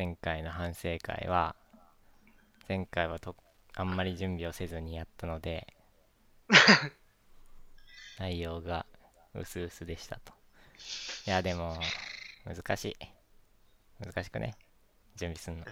[0.00, 1.54] 前回の反省会は
[2.66, 3.36] 前回はと
[3.76, 5.66] あんまり準備をせずにやったので
[8.18, 8.86] 内容が
[9.34, 10.32] 薄々でしたと。
[11.26, 11.78] いやでも
[12.46, 12.96] 難しい。
[14.02, 14.56] 難しくね？
[15.16, 15.66] 準備すんの。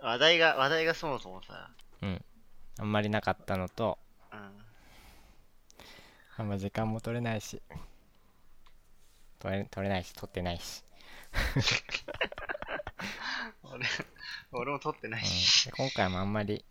[0.00, 1.68] 話題が、話題がそもそもさ、
[2.02, 2.24] うん。
[2.78, 3.98] あんまりなかったのと
[4.32, 4.64] うん。
[6.36, 7.60] あんま時間も取れないし。
[9.40, 10.84] 取れ取れないし取ってないし、
[13.62, 13.86] 俺、
[14.52, 15.66] 俺も撮ってなうんいし。
[15.66, 16.64] で今回もあんまり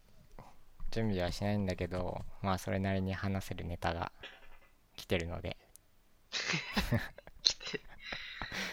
[0.91, 4.11] 準備はしないんだけどまあそれなりに話せるネタが
[4.95, 5.57] 来てるので
[7.43, 7.81] 来て、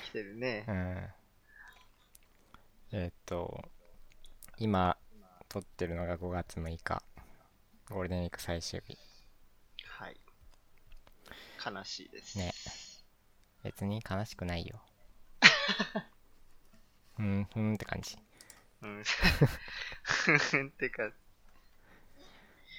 [0.04, 0.72] 来てるねう。
[0.72, 1.08] ん
[2.92, 3.62] えーっと
[4.58, 4.96] 今
[5.48, 7.02] 撮ってるのが5月6日
[7.90, 8.98] ゴールデンウィーク最終日
[9.86, 10.16] はい。
[11.64, 12.38] 悲しいです。
[12.38, 12.52] ね
[13.62, 14.80] 別に悲しくないよ
[17.18, 18.16] うんふんって感じ。
[18.82, 19.02] うん。
[20.78, 21.10] てか、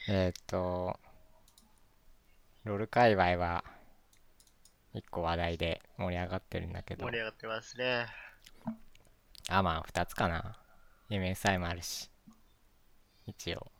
[0.07, 0.99] えーっと
[2.63, 3.63] ロール界隈は
[4.95, 7.05] 1個話題で盛り上がってるんだけど。
[7.05, 8.07] 盛り上がってますね。
[9.49, 10.57] あまあ2つかな。
[11.09, 12.09] MSI もあるし。
[13.25, 13.71] 一応。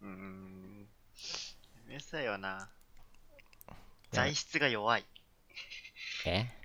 [0.00, 0.88] うーん。
[1.88, 2.70] MSI はな、
[4.12, 5.04] 材質が弱い。
[6.26, 6.59] え？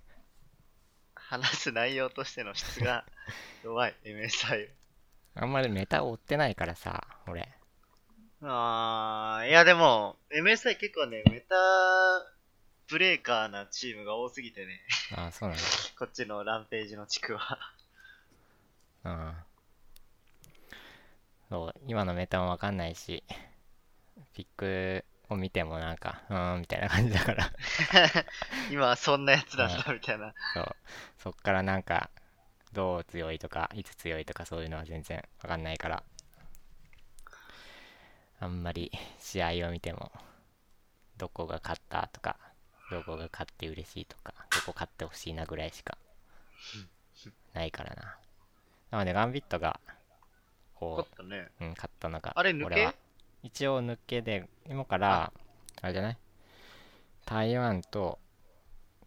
[1.28, 3.06] 話す内容としての質が
[3.64, 4.70] 弱い、MSI。
[5.36, 7.50] あんまりメタ追ってないからさ俺
[8.42, 11.56] あー、いやでも、MSI 結構ね、メタ
[12.88, 14.80] ブレーカーなチームが多すぎてね、
[15.16, 15.64] あそうなんだ
[15.98, 17.59] こっちのランページの地区は。
[19.03, 19.36] うん
[21.50, 23.23] そう今のメタもわかんないし
[24.34, 27.52] ピックを見てもなんかうーんみたいな感じだから。
[28.72, 30.34] 今はそんなやつなんだ、みたいな。
[30.54, 30.76] そう。
[31.18, 32.09] そっからなんか
[32.73, 36.03] どう強いとかいつ強いとかそういうのは全然わかんないから。
[38.40, 40.12] あんまり試合を見ても
[41.18, 42.38] どこが勝ったとか
[42.92, 45.97] どこが勝って嬉しいとかどこ勝ってほしいなぐらいしか
[47.53, 48.18] ないからな。
[48.92, 49.80] なのでガンビットが
[50.75, 51.47] ここったね。
[51.62, 52.66] う、うん、勝ったのがあれ抜け？
[52.66, 52.94] 俺は
[53.45, 55.31] 一応抜けで今から
[55.81, 56.17] あれじゃない？
[57.25, 58.17] 台湾と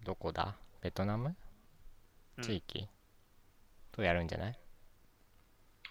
[0.05, 0.55] どこだ？
[0.81, 1.35] ベトナム？
[2.37, 2.45] うん。
[2.45, 2.87] 地域、
[3.91, 4.59] とやるんじゃない？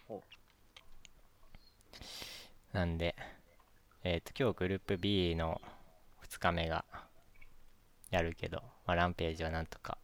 [0.07, 0.23] ほ
[2.71, 3.15] なんで
[4.05, 5.59] えっ、と今日グループ B の
[6.25, 6.85] 2日目が
[8.11, 9.97] やるけど、まあ、ランページはなんとか。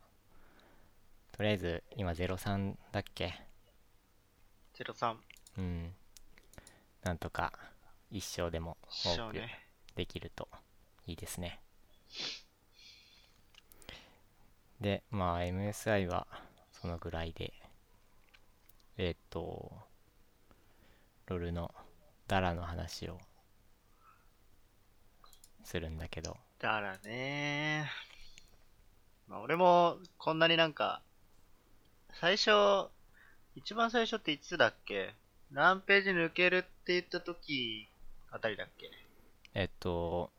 [1.31, 3.33] とりあえず今03だっけ
[4.77, 5.15] ？03。
[5.57, 5.93] うん。
[7.03, 7.53] なんとか
[8.13, 9.41] 一勝でも多く。
[9.95, 10.47] できると
[11.07, 11.59] いいですね。
[14.79, 16.27] でまあ MSI は
[16.71, 17.53] そのぐらいで
[18.97, 19.71] えっ、と
[21.25, 21.73] ロールの
[22.27, 23.19] ダラの話を
[25.63, 26.37] するんだけど。
[26.59, 27.89] だからね。
[29.27, 31.01] まあ、俺もこんなになんか、
[32.19, 32.51] 最初、
[33.55, 35.15] 一番最初っていつだっけ？
[35.51, 37.87] ランページ抜けるって言った時
[38.33, 38.89] あたりだっけ？
[39.53, 40.31] えっと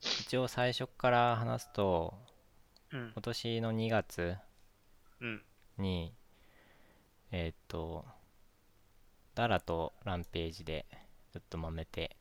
[0.00, 2.14] 一応最初から話すと
[2.92, 3.12] うん。
[3.12, 4.36] 今年の2月
[5.20, 5.42] うん。
[5.78, 6.12] に
[7.30, 8.04] えっと
[9.34, 10.86] ダラとランページで
[11.32, 12.16] ちょっと揉めて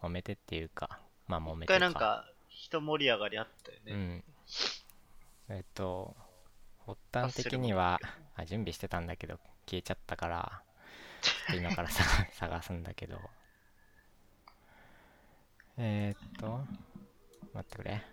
[0.00, 0.98] 揉めてっていうか
[1.28, 3.92] まあ揉め一て回なんか、人盛り上がりあったよね。
[3.92, 4.24] うん
[5.50, 6.16] えっと
[6.86, 8.00] 発端的には
[8.34, 10.62] あ準備してたんだけど消えちゃったから
[11.22, 13.18] ちょっと今からさ 探すんだけど。
[15.78, 16.66] えー、っと
[17.54, 18.04] 待ってくれ。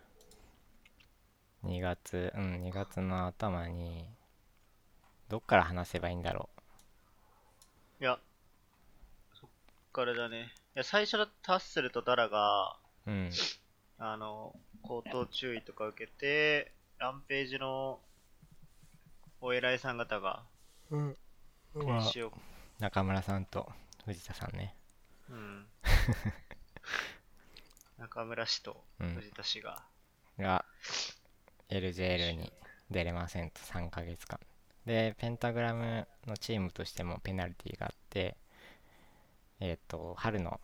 [1.65, 4.07] 2月うん2月の頭に
[5.27, 6.49] どっから話せばいいんだろ
[8.01, 8.17] いや、
[9.33, 9.49] そっ
[9.91, 10.53] からだね。
[10.75, 13.31] いや、最初のタッスルとダラが、ううん。
[13.97, 17.99] あの、口頭注意とか受けて、ランページの
[19.41, 20.43] お偉いさん方が、
[20.89, 21.17] うん。
[21.73, 22.33] 研修を、
[22.79, 23.69] 中村さんと
[24.05, 24.73] 藤田さんね。
[25.29, 25.65] うん。
[27.99, 29.15] 中村氏とうん。
[29.15, 29.83] 藤田氏が、
[30.37, 30.63] が
[31.69, 32.53] LJL に
[32.89, 34.39] 出れませんと3ヶ月間。
[34.85, 38.37] でペンタグラムのチームとしてもペナルティがあって
[39.59, 40.61] えっ、と春の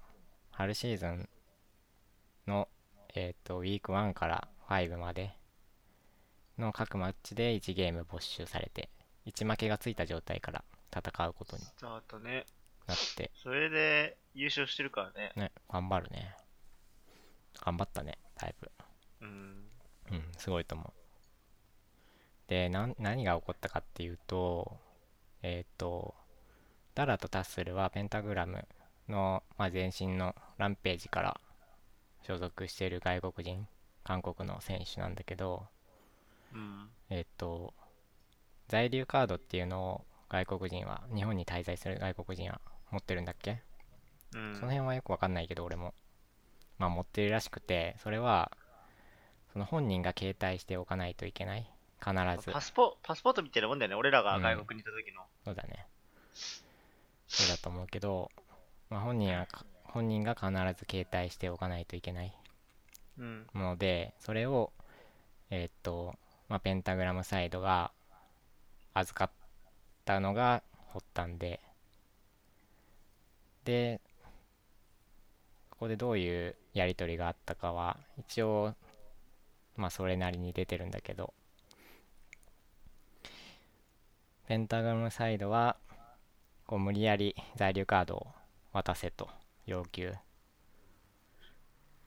[0.51, 1.27] 春シーズン
[2.47, 2.69] の
[3.13, 5.35] えっ、とウィーク1から5まで
[6.57, 8.89] の各マッチで1ゲーム没収されて
[9.25, 10.63] 1負けがついた状態から
[10.95, 12.45] 戦うことにスタートね。
[12.87, 15.31] なってそれで優勝してるからね。
[15.35, 16.35] ね頑張るね
[17.63, 18.71] 頑張ったねだいぶ
[19.21, 19.65] うん。
[20.11, 20.93] うん、すごいと思う。
[22.47, 24.77] でなん何が起こったかっていうと
[25.41, 26.13] えっ、と
[26.93, 28.67] ダラとタッスルはペンタグラム
[29.09, 31.39] の、まあ、前身のランページから
[32.23, 33.67] 所属している外国人
[34.03, 35.65] 韓国の選手なんだけど
[36.53, 36.89] うん。
[37.09, 37.73] えっ、と
[38.67, 42.59] 在留カードっていうのを外国人は日本に滞在する外国人は
[42.91, 43.61] 持ってるんだっけ？
[44.33, 44.55] うん。
[44.55, 45.93] その辺はよくわかんないけど俺も
[46.77, 48.51] まあ持ってるらしくてそれは
[49.53, 51.69] その本人が携帯しておかないといけない？
[52.03, 52.13] 必
[52.43, 53.95] ずパスポ、パスポートみたいなもんだよね。
[53.95, 55.23] 俺らが外国にいた時の。
[55.45, 55.87] そうだね
[57.27, 58.29] そうだと思うけど、
[58.89, 59.47] まあ、本人は
[59.85, 60.47] 本人が必
[60.77, 62.35] ず携帯しておかないといけない
[63.17, 63.47] うん。
[63.53, 64.73] ものでそれを
[65.49, 66.15] えーっと、
[66.49, 67.91] まあ、ペンタグラムサイドが
[68.93, 69.44] 預かっ
[70.05, 70.63] たのが
[70.93, 71.59] 発端で。
[73.63, 73.99] で
[75.71, 78.75] ここでどういうやり取りがあったかは一応
[79.75, 81.33] まあそれなりに出てるんだけど。
[84.47, 85.75] ペンタグラムサイドは
[86.67, 88.27] こう無理やり在留カードを
[88.73, 89.27] 渡せと
[89.65, 90.13] 要求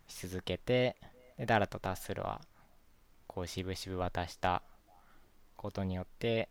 [0.07, 0.97] し続けて
[1.37, 2.41] でダラとタッスルは
[3.27, 4.63] こう渋々渡した
[5.57, 6.49] ことによって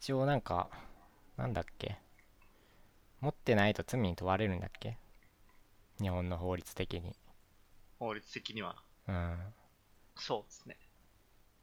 [0.00, 0.70] 一応なんか
[1.36, 1.98] なんだっけ？
[3.20, 4.96] 持ってないと罪に問われるんだっけ？
[6.00, 7.14] 日本の法律的に
[7.98, 8.76] 法律的には。
[9.08, 9.38] うん
[10.16, 10.78] そうですね。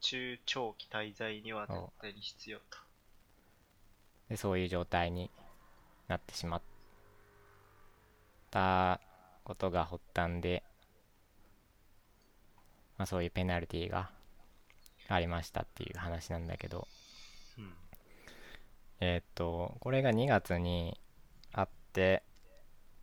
[0.01, 2.65] 中長期滞在には絶対に必要と。
[4.29, 5.31] でそういう状態に
[6.07, 6.61] なってしまっ
[8.51, 9.01] た
[9.43, 10.61] ことが発端で、
[12.99, 14.11] まあ、そういうペナルティーが
[15.07, 16.96] ありましたっていう話なんだけどうん。
[18.99, 20.99] えーっとこれが2月に
[21.53, 22.23] あって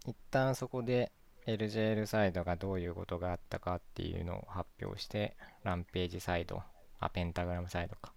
[0.07, 1.13] 一旦そこで
[1.47, 6.63] LJL サイドがどういうことがあったかっていうのを発表してランページサイド
[7.01, 8.13] あペンタグラムサイドか。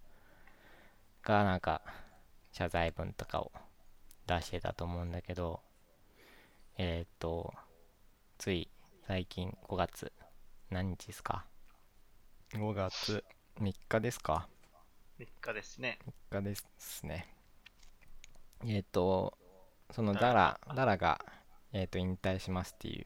[1.23, 1.81] がなんか
[2.53, 3.51] 謝罪文とかを
[4.27, 5.59] 出してたと思うんだけど
[6.77, 7.53] えーっと
[8.37, 8.69] つい
[9.07, 10.11] 最近5月
[10.69, 11.45] 何日ですか
[12.53, 13.23] ？5月。
[13.61, 14.47] 3日ですか
[15.19, 15.99] ？3日ですね。
[16.31, 17.36] 3日ですね
[18.65, 19.37] えっ、と
[19.91, 21.19] そのダダララダラが、
[21.73, 23.05] えー、と引退しますっていう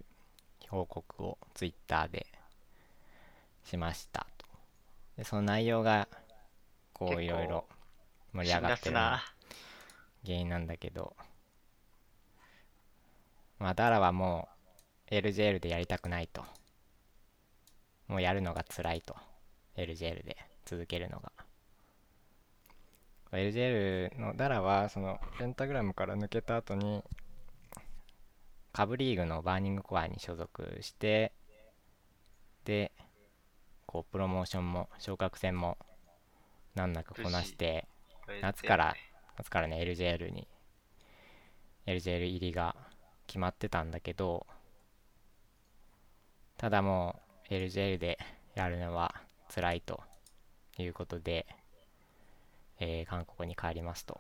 [0.69, 2.25] 報告をツイッターで
[3.63, 4.45] しましたと。
[5.18, 6.07] でその内容が
[6.94, 7.65] こういろいろ
[8.33, 8.95] 盛り上辛がってる。
[10.24, 11.15] 原因なんだけど。
[13.59, 14.47] まあダラはも
[15.12, 16.44] う LJL でやりたくないと。
[18.07, 19.15] もうやるのが辛いと。
[19.77, 21.31] LJL で続けるのが
[23.31, 27.04] LJL のダラはそのペンタグラムから抜けた後に
[28.74, 31.31] 下部リーグのバーニングコアに所属して
[32.66, 32.92] で
[33.86, 35.78] こうプロモーションも昇格戦も
[36.75, 37.88] 難なくこなして
[38.42, 38.95] 夏から
[39.38, 40.48] 夏からね LJL に
[41.88, 42.75] LJL 入りが
[43.28, 44.45] 決まってたんだけど
[46.57, 47.19] ただも
[47.50, 48.19] う LJL で
[48.56, 49.16] やるのは
[49.54, 50.01] 辛いと
[50.78, 51.45] いうことで、
[52.83, 54.19] えー韓国に帰りますと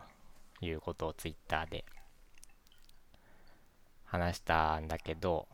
[0.61, 1.83] いうことをツイッターで
[4.05, 5.47] 話したんだけど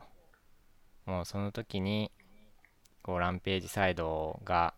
[1.06, 2.12] もうその時に
[3.02, 4.74] こうランページサイドが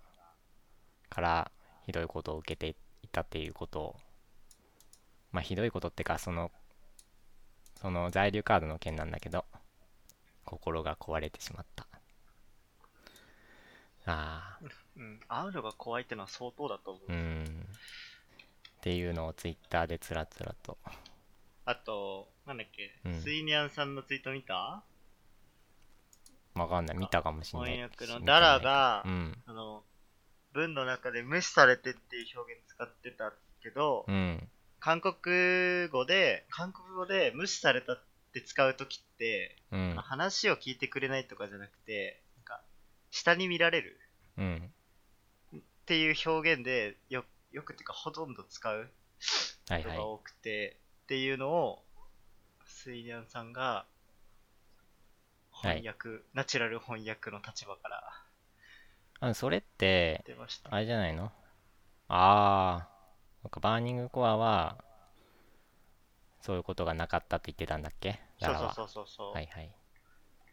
[1.09, 1.51] から
[1.87, 3.95] ひどいことを受けていたっていうことを
[5.31, 6.51] まあひどいことってかその
[7.81, 9.43] その在留カードの件なんだけど
[10.45, 11.87] 心が壊れてしまった
[14.05, 14.65] ああ
[14.97, 15.19] うん。
[15.27, 17.11] 会うのが怖いってのは相当だと思う。
[17.11, 17.65] うん
[18.79, 20.77] っていうのをツイッターでつらつらと。
[21.65, 23.21] あと、なんだっけ、うん。
[23.21, 24.83] スイニャンさんのツイート見た？
[26.55, 26.97] わかんない。
[26.97, 27.73] 見たかもしんない。
[27.73, 28.19] 翻訳の。
[28.19, 29.83] しダラが見てないあの、
[30.53, 34.15] 文の中で無視されてっていう表現使ってたけど、うん。
[34.15, 34.49] うん
[34.81, 39.95] 韓国語で、韓国語で無視されたって使うときって、うん。
[39.97, 42.61] 話を聞いてくれないとかじゃなくて、なんか、
[43.11, 43.99] 下に見られる
[44.37, 44.71] うん。
[45.53, 49.81] っていう表現で、よ、よくっていうかほとんど使うはいはい。
[49.81, 51.83] 人が多くて、っていうのを、
[52.65, 53.85] スイニャンさんが、
[55.51, 55.81] はい。
[55.81, 58.13] 翻訳、ナチュラル翻訳の立場から
[59.21, 60.23] あそれって。
[60.69, 61.31] あれじゃないの？
[62.07, 62.89] ああ
[63.43, 64.83] なんかバーニングコアは
[66.41, 68.19] そういうことがなかったって言ってたんだっけ？
[68.39, 69.69] そうそうそうそうそう、はいはい。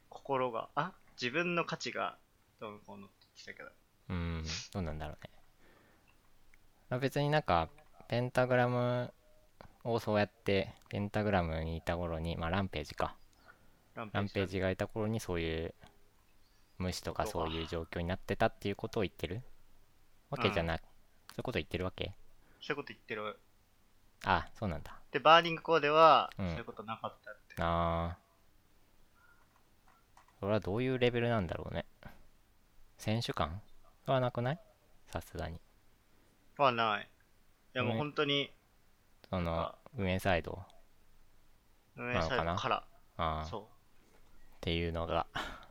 [0.09, 0.93] 心が、あ？
[1.21, 2.19] 自分の価値が、
[2.61, 3.71] どうのこうのって言ってたけど。
[4.09, 5.31] うんどうなんだろうね
[6.89, 7.69] まあ別になんか
[8.09, 9.13] ペンタグラム
[9.85, 13.17] をそうやってペンタグラムにいた頃にまあランページか
[13.95, 15.75] ランページがいた頃にそういう
[16.79, 19.43] 無視とかそういう状況になってたっていうことを言ってる
[20.31, 20.81] わけじゃない
[21.39, 22.15] うこと言ってるわけ？
[22.63, 23.39] そういうこと言ってる。
[24.25, 24.99] あ、そうなんだ。
[25.13, 27.55] で、バーニングコーデは、うんそういうことなかったって。
[27.59, 30.41] あー。
[30.41, 31.85] それはどういうレベルなんだろうね。
[32.97, 33.61] 選手間
[34.07, 34.61] はなくない？
[35.09, 35.61] さすがに。
[36.63, 37.09] はない。
[37.75, 37.99] いやもうね。
[37.99, 38.51] 本当に、
[39.29, 40.59] その、運営サイド。
[41.97, 43.45] 運営サイドから。
[43.45, 43.63] そっ
[44.61, 45.27] ていうのが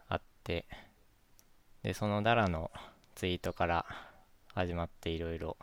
[0.07, 0.65] あって。
[1.83, 2.71] でそのダラの
[3.13, 3.85] ツイートから
[4.55, 5.55] 始まっていろいろ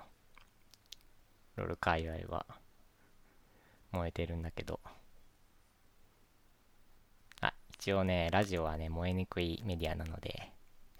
[1.57, 2.47] ロール界隈は
[3.91, 4.79] 燃えてるんだけど。
[7.41, 10.53] あ一応ねラジオはね燃えにくいメディアなので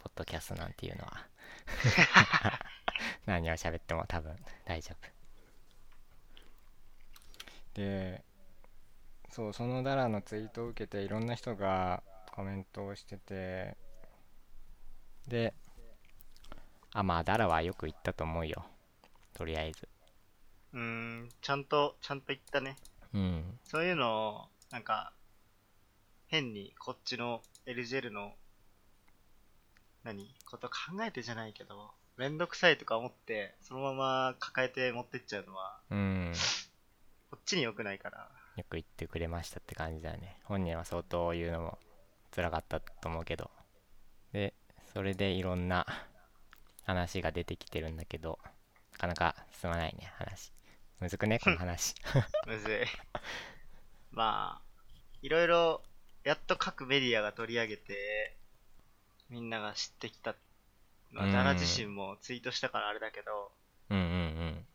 [0.03, 1.27] ポッドキャストなんていうのは
[3.27, 5.09] 何を喋っても多分大丈夫
[7.75, 8.23] で
[9.31, 12.03] そうそのダラのツイートを受けていろんな人が
[12.35, 13.77] コメントをしてて
[15.29, 15.55] で
[16.93, 18.65] あまあダラはよく言ったと思うよ
[19.35, 19.89] とりあえず
[20.73, 20.79] う。
[20.79, 22.77] ん、ちゃんと、ちゃんと言ったね。
[23.15, 25.13] うんそういうのを、なんか、
[26.29, 28.33] 変にこっちの LGL の、
[30.03, 30.35] 何？
[30.47, 36.33] こと考えてじゃないけど、めんどくさいとか思って、そのまま抱えて持ってっちゃうのは、うん
[37.31, 38.29] こっちに良くないから。
[38.57, 41.79] よく言ってくれましたって感じだね本人は相当言うのも
[42.35, 43.51] 辛かったと思うけど
[44.35, 44.53] で
[44.93, 45.87] それでいろんな
[46.85, 48.39] 話が出てきてるんだけど
[48.93, 50.53] なかなか進まないね話
[51.01, 51.95] むずくねこの話
[52.47, 52.87] むずい。
[54.13, 54.83] まあ、
[55.23, 55.83] いろいろ、
[56.23, 58.37] やっと各メディアが取り上げて、
[59.31, 60.37] みんなが知ってきた。
[61.13, 63.53] まあ、うんダラ自身もツイートしたからあれだけど、
[63.91, 64.67] うんうんうん。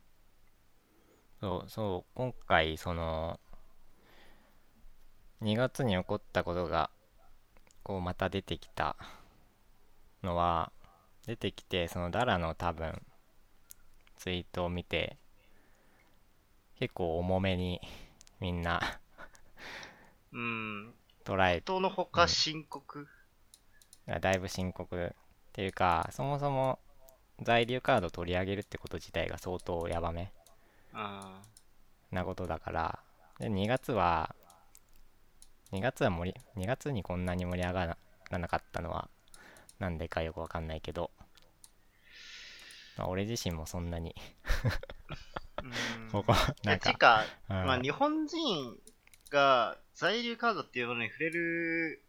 [1.40, 3.40] そうそう今回その
[5.42, 6.90] 2月に起こったことが
[7.84, 8.96] こうまた出てきた
[10.24, 10.72] のは
[11.26, 13.02] 出てきてそのダラの多分
[14.16, 15.18] ツイートを見て
[16.80, 17.82] 結構重めに
[18.40, 19.00] みんな
[20.34, 20.94] うん、
[21.26, 23.08] 捉え人のほか深刻？
[24.22, 24.96] だいぶ深刻。
[24.96, 25.27] っ
[25.58, 26.78] ていうかそもそも
[27.42, 30.32] 在留カード取り上げるってこと自体が相当ヤバめ
[30.94, 31.22] うん。
[32.12, 33.00] なことだから。
[33.40, 34.36] で2月は
[35.72, 37.98] 2月は盛り2月にこんなに盛り上が
[38.30, 39.10] らなかったのは
[39.80, 41.10] なんでかよくわかんないけど、
[42.96, 44.16] まあ、俺自身もそんなに。
[45.64, 46.10] うん。
[46.14, 46.34] ここ
[46.64, 46.92] なんか。
[46.92, 47.56] てか、うん。
[47.66, 48.78] まあ、日本人
[49.32, 52.04] が在留カードっていうものに触れる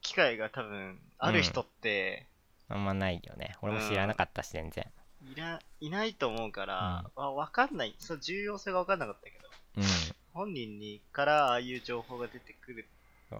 [0.00, 2.26] 機会が多分ある人って
[2.68, 3.56] あんまないよね。
[3.62, 4.86] 俺も知らなかったし全然。
[5.32, 7.94] いら、いないと思うから、わわかんない。
[7.98, 9.84] その重要性がわかんなかったけど、うん。
[10.32, 12.86] 本人にからああいう情報が出てくる。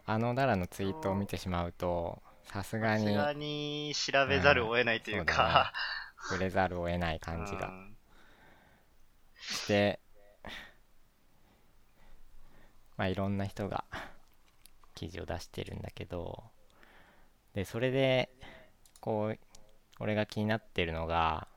[0.06, 5.73] あのダラのツイートを見てしまうとさすがにさすがに調べざるを得ないというか、
[6.28, 7.68] 触れざるを得ない感じが。
[7.68, 7.97] うん。
[9.40, 10.00] して、
[12.97, 13.85] まあいろんな人が
[14.94, 16.42] 記事を出してるんだけど、
[17.54, 18.30] で、それで、
[19.00, 19.38] こう、
[20.00, 21.48] 俺が気になってるのが、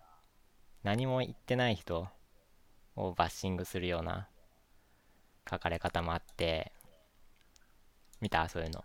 [0.83, 2.07] 何も言ってない人
[2.95, 4.27] をバッシングするような
[5.49, 6.71] 書かれ方もあって、
[8.19, 8.47] 見た？
[8.49, 8.83] そういうの。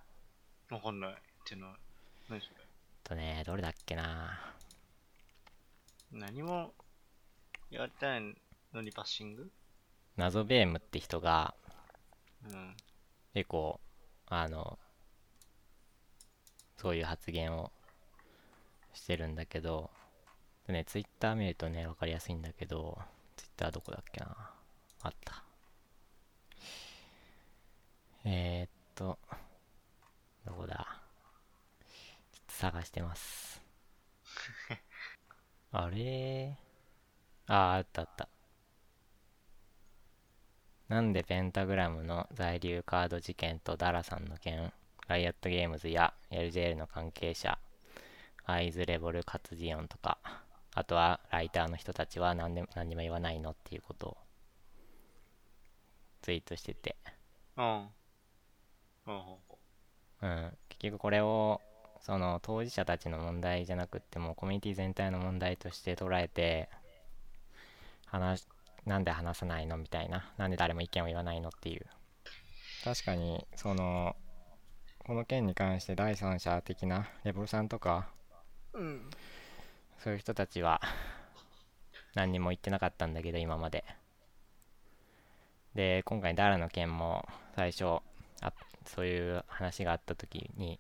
[0.70, 1.10] わかんない。
[1.10, 1.76] っていうのは、
[2.28, 2.56] 何それ？
[3.04, 4.40] とね、どれだっけな
[6.12, 6.72] 何も
[7.70, 8.34] 言われてない
[8.72, 9.50] のにバッシング？
[10.16, 11.54] 謎ベームって人が、
[12.44, 12.76] うん。
[13.34, 13.80] 結構、
[14.26, 14.78] あの、
[16.78, 17.70] そういう発言を
[18.96, 19.90] してるんだけど、
[20.66, 22.98] でね、ツイッター見るとね、わかりやすいんだけど、
[23.36, 24.34] ツイッターどこだっけな？
[25.02, 25.44] あった。
[28.24, 29.18] えー、っと、
[30.44, 31.00] どこだ？
[32.32, 33.62] ちょっと探してます。
[35.72, 36.56] あれ？
[37.46, 38.28] ああ、あったあった。
[40.88, 44.72] なんでペンタグラムの在留カード事件とダラさんの件、
[45.06, 47.58] ライアットゲームズや LJL の関係者、
[48.46, 50.18] アイズレボルカツジオンとか、
[50.72, 54.16] あとはライターの人たちは何でも何にも言わないのっていうことを
[56.22, 56.96] ツイートしてて、
[57.56, 57.88] うん。
[59.06, 59.22] うん。
[60.22, 61.60] うん、結局これを
[62.00, 66.68] その当事者たちの問題じゃなくってもコミュニティ全体の問題として捉えて
[68.06, 68.46] 話し
[68.86, 71.84] なんで話さないのみたいななんで誰も意見を言わないのっていう
[72.84, 74.14] 確かにその
[75.04, 78.08] この件に関して第三者的なレボルさんとか
[79.98, 80.82] そういう人たちは
[82.14, 83.84] 何にも言ってなかったんだけど今まで。
[85.74, 87.84] で今回ダラの件も最初
[88.40, 88.52] あ
[88.86, 90.78] そういう話があった時に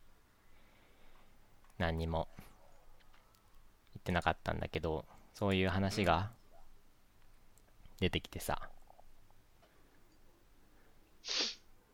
[1.78, 2.28] 何にも
[3.94, 6.30] 言ってなかったんだけどそういう話が
[8.00, 8.68] 出てきてさ、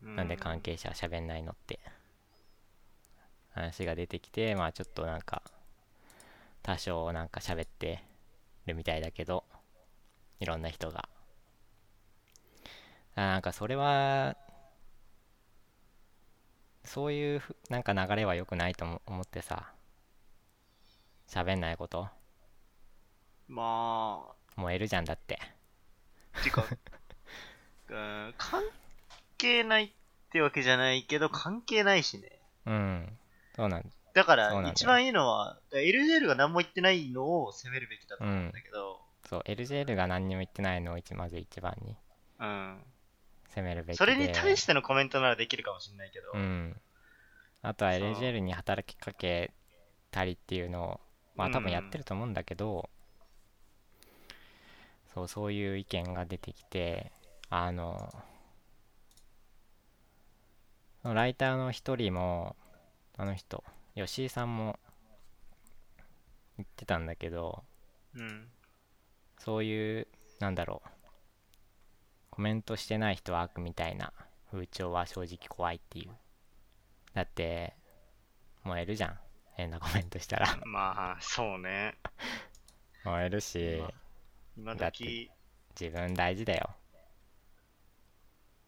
[0.01, 1.79] なんで関係者は喋んないのって。
[3.53, 5.43] 話が出てきて、まあちょっとなんか、
[6.63, 8.03] 多少なんか喋って
[8.65, 9.43] るみたいだけど、
[10.39, 11.09] いろんな人が。
[13.15, 14.37] あなんかそれは、
[16.85, 19.73] そういうふなんか流れは良くないとも思ってさ、
[21.27, 22.07] 喋んないこと
[23.47, 25.39] ま燃えるじゃんだって。
[26.33, 26.65] あ、てか、
[27.89, 28.63] うん、関
[29.37, 29.91] 係ないっ
[30.31, 32.39] てわけじゃないけど、関係ないしね。
[32.65, 33.19] うん。
[33.55, 41.95] そうなんだから、一番いいのは、LJL が何も言ってないのを責めるべきだと思うんだけど、そう、LJL が何にも言ってないのを一まず一番に
[42.39, 42.83] うん。
[43.55, 43.97] 攻めるべきで。
[43.97, 46.75] それに対してのコメントならできるかもしれないけど、うん。
[47.61, 49.51] あとは LJL に働きかけ
[50.11, 50.99] たりっていうのを、
[51.35, 52.89] まあ多分やってると思うんだけど、
[55.13, 57.11] そう、そういう意見が出てきて、
[57.49, 58.13] あの
[61.03, 62.55] ライターの一人も、
[63.17, 63.63] あの人、
[63.95, 64.79] 吉井さんも
[66.57, 67.63] 言ってたんだけど、
[68.15, 68.47] うん。
[69.39, 70.07] そういう、
[70.39, 70.89] なんだろう、
[72.31, 74.13] コメントしてない人は悪みたいな
[74.51, 76.09] 風潮は正直怖いっていう。
[77.13, 77.75] だって、
[78.63, 79.19] 燃えるじゃん。
[79.55, 80.57] 変なコメントしたら。
[80.65, 81.95] まあ、そうね。
[83.03, 83.91] 燃えるし、ま
[84.57, 85.31] 今だって時、
[85.79, 86.71] 自分大事だよ。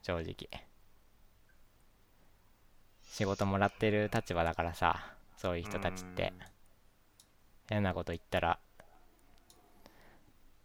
[0.04, 0.36] 正直。
[3.04, 6.34] 仕事もらってる立場だからさ、そういう人たちって。
[7.68, 8.60] 変なこと言ったら、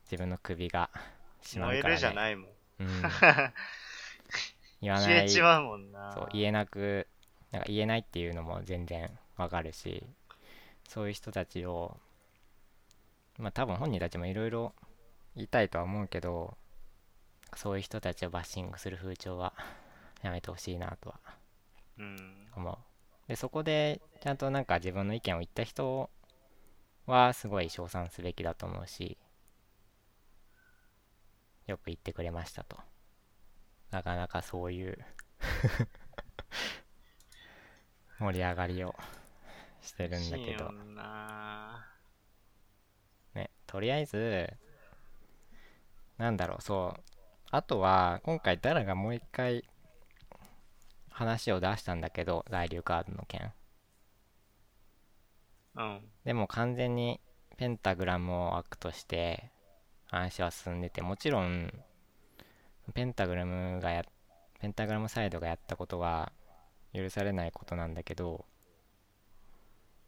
[0.04, 0.90] 自分の首が
[1.42, 1.90] 締まるから、ね。
[1.90, 2.50] 燃えるじゃないもん。
[2.80, 3.02] うん。
[4.82, 5.30] 言わな消えい。
[5.30, 6.12] ちまうもんな。
[6.12, 7.06] そう言えなく
[7.52, 10.04] なんか言えないっていうのも全然わかるし
[10.88, 11.96] そういう人たちを
[13.38, 14.72] まあ多分本人たちもいろいろ
[15.34, 16.56] 言いたいとは思うけど
[17.56, 19.52] そういう人たちをバッシングする風潮は
[20.22, 21.20] やめてほしいなとは
[21.98, 22.46] うん。
[23.30, 26.10] でそこでちゃんとなんか自分の意見を言った人
[27.06, 29.16] はすごい称賛すべきだと思うし
[31.68, 32.76] よく言ってくれましたと。
[33.92, 34.98] なかなかそういう
[38.18, 38.96] 盛り上がりを
[39.80, 40.72] してるんだけど。
[43.34, 44.52] ねとりあえず
[46.18, 47.00] なんだろうそう
[47.52, 49.69] あとは今回ダラがもう一回
[51.20, 53.52] 話を出したんだけど在留カードの件。
[55.76, 56.00] うん。
[56.24, 57.20] でも完全に
[57.58, 59.50] ペンタグラムを悪として
[60.06, 61.70] 話は進んでてもちろん
[62.94, 64.02] ペンタグラムがや
[64.60, 66.32] ペンタグラムサイドがやったことは
[66.94, 68.46] 許されないことなんだけど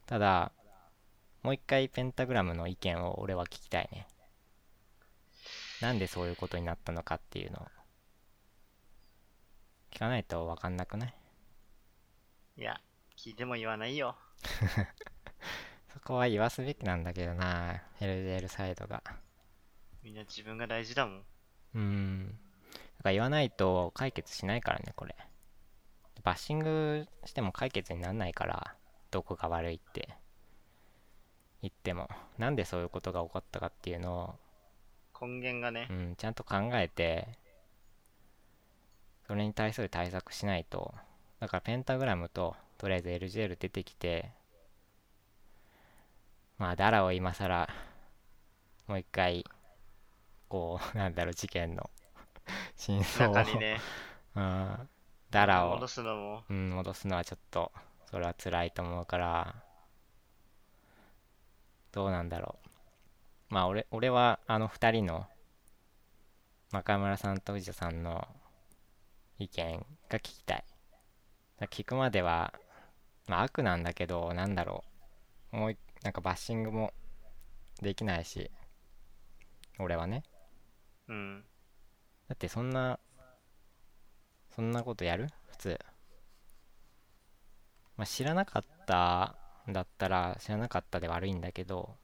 [0.07, 0.51] ただ
[1.43, 4.07] もう一回ペンタグラムの意見を俺は聞きたいね。
[5.83, 7.67] なんでそういうことになったのかっていうのを
[9.93, 11.15] 聞かないと分かんなくない？
[12.57, 12.81] いや、
[13.17, 14.17] 聞いても言わないよ。
[15.93, 19.03] そこは言わすべきなんだけどな LJL サイドが
[20.03, 21.19] みんな自分が大事だもん。
[21.19, 22.27] うーん。
[22.29, 22.39] だか
[23.05, 25.15] ら言わないと解決しないからね、これ。
[26.23, 28.77] バッシングしても解決にならないから、
[29.11, 30.09] どこが悪いって
[31.61, 32.09] 言っても。
[32.39, 34.39] なんでそういうことが起こったかっていうの
[35.21, 35.93] を、根源がねう。
[35.93, 37.29] ん、ちゃんと考えて、
[39.33, 40.93] それに対する対策しないと。
[41.41, 44.31] だからペンタグラムと、とりあえず LGL 出てきて、
[46.59, 47.67] まあ、ダラを今更、
[48.87, 49.47] もう一回、
[50.51, 51.89] こう、 なんだろう、事件の
[52.77, 53.81] 真相を、中にね、
[54.37, 54.89] うん、
[55.31, 56.45] ダラを戻、すのも。
[56.51, 57.73] うん、戻すのはちょっと、
[58.11, 59.55] それは辛いと思うから、
[61.91, 62.59] どうなんだろ
[63.51, 63.55] う。
[63.55, 65.27] まあ、俺、俺は、あの二人の、
[66.71, 68.29] 中村さんと藤田さんの
[69.39, 70.65] 意見が聞きたい。
[71.59, 72.53] だ聞くまでは、
[73.29, 74.85] まあ、悪なんだけど、なんだろ
[75.53, 75.57] う。
[75.57, 76.93] もうい、なんかバッシングも
[77.81, 78.51] できないし、
[79.79, 80.23] 俺はね。
[81.09, 81.45] うん。
[82.29, 82.99] だってそんな、
[84.55, 85.29] そんなことやる？
[85.51, 85.79] 普通。
[87.97, 89.37] まあ、知らなかった
[89.69, 91.97] んだったら知らなかったで悪いんだけど、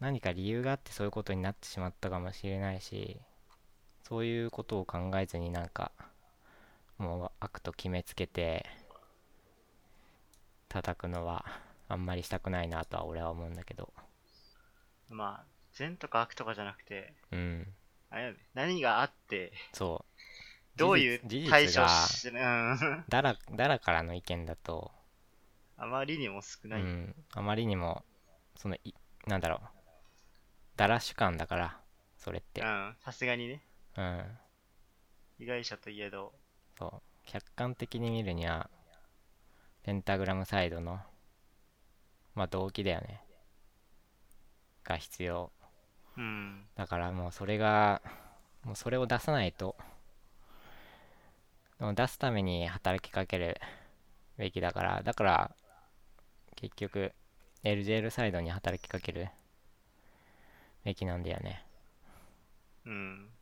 [0.00, 3.20] 何か理由があってそういうことになってしまったかもしれないし、
[4.08, 5.90] そういうことを考えずになんか、
[6.96, 8.64] もう悪と決めつけて、
[10.68, 11.44] 叩くのは
[11.88, 13.92] あんまりしたくないなとは俺は思うんだけど。
[15.08, 17.66] まあ、善とか悪とかじゃなくて、うん。
[18.10, 20.04] あれ何があって、そ
[20.76, 20.78] う。
[20.78, 23.04] どういう事実対処し、うん。
[23.10, 24.92] だら、だらからの意見だと、
[25.76, 26.82] あまりにも少ない。
[26.82, 28.04] うん、あまりにも、
[28.54, 28.94] そのい、
[29.26, 29.60] なんだろう、
[30.76, 31.80] だら主観だから、
[32.18, 32.96] それってうん。
[33.00, 33.65] さすがにね。
[33.96, 34.38] うん
[35.38, 36.32] 被害者といえど。
[36.78, 38.70] そう客観的に見るには
[39.82, 41.00] ペンタグラムサイドの
[42.34, 43.22] まあ動機だよね
[44.84, 45.50] が必要
[46.16, 46.64] うん。
[46.76, 48.02] だからもうそれが
[48.64, 49.76] もうそれを出さないと
[51.94, 53.60] 出すために働きかける
[54.38, 55.56] べきだからだから
[56.54, 57.12] 結局
[57.64, 59.28] LJL サイドに働きかける
[60.84, 61.64] べきなんだよね
[62.86, 63.35] うん。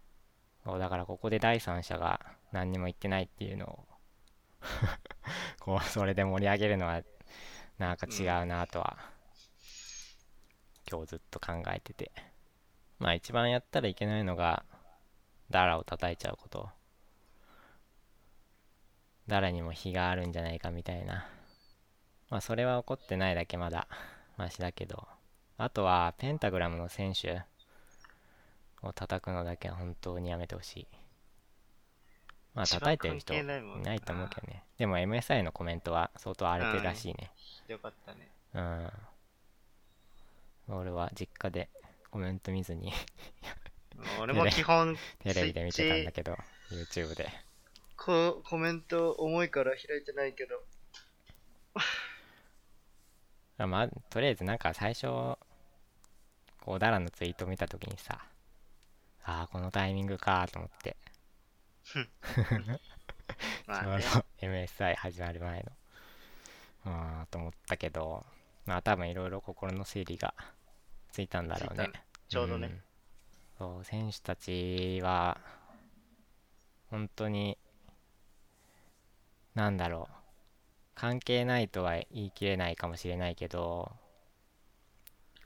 [0.64, 2.20] そうだからここで第三者が
[2.52, 3.84] 何にも言ってないっていうのを
[5.60, 7.02] こうそれで盛り上げるのは
[7.78, 8.96] なんか違うなとは、
[10.88, 12.12] 今日ずっと考えてて。
[13.00, 14.64] まあ一番やったらいけないのが
[15.50, 16.70] ダラを叩いちゃうこと。
[19.26, 21.26] 誰にも非があるんじゃないかみたいな。
[22.30, 23.88] まあそれは起こってないだけまだ
[24.36, 25.08] マシだけど。
[25.56, 27.42] あとはペンタグラムの選手。
[28.82, 30.86] を叩くのだけは本当にやめてほしい。
[32.54, 33.56] まあ叩いてる人いな
[33.94, 34.64] いと思うけどね。
[34.78, 37.30] でも MSI のコメントは相当荒れてるらしいね。
[37.36, 38.30] ひどかったね。
[38.54, 38.60] う
[40.72, 40.74] ん。
[40.76, 41.68] 俺は実家で
[42.10, 42.92] コメント見ずに
[44.20, 46.36] 俺も基本、テレビで見てたんだけど、
[46.70, 47.28] YouTube で。
[47.96, 50.62] こコメント重いから開いてないけど。
[53.56, 55.38] あまあ、とりあえずなんか最初、こ
[56.74, 58.26] う、ダラのツイート見たときにさ、
[59.24, 60.96] ああ、このタイミングかと思って、
[63.66, 64.02] まあね。
[64.02, 65.72] ちょうど MSI 始まる前の。
[66.84, 68.26] ああ、と思ったけど、
[68.66, 70.34] まあ多分いろいろ心の整理が
[71.10, 71.90] ついたんだろうね。
[72.28, 72.66] ちょうどね。
[72.68, 72.82] ん
[73.58, 75.40] そう、選手たちは、
[76.90, 77.56] 本当に、
[79.54, 80.14] なんだろう。
[80.94, 83.90] 関係ないとは言い切れないかもしれないけど、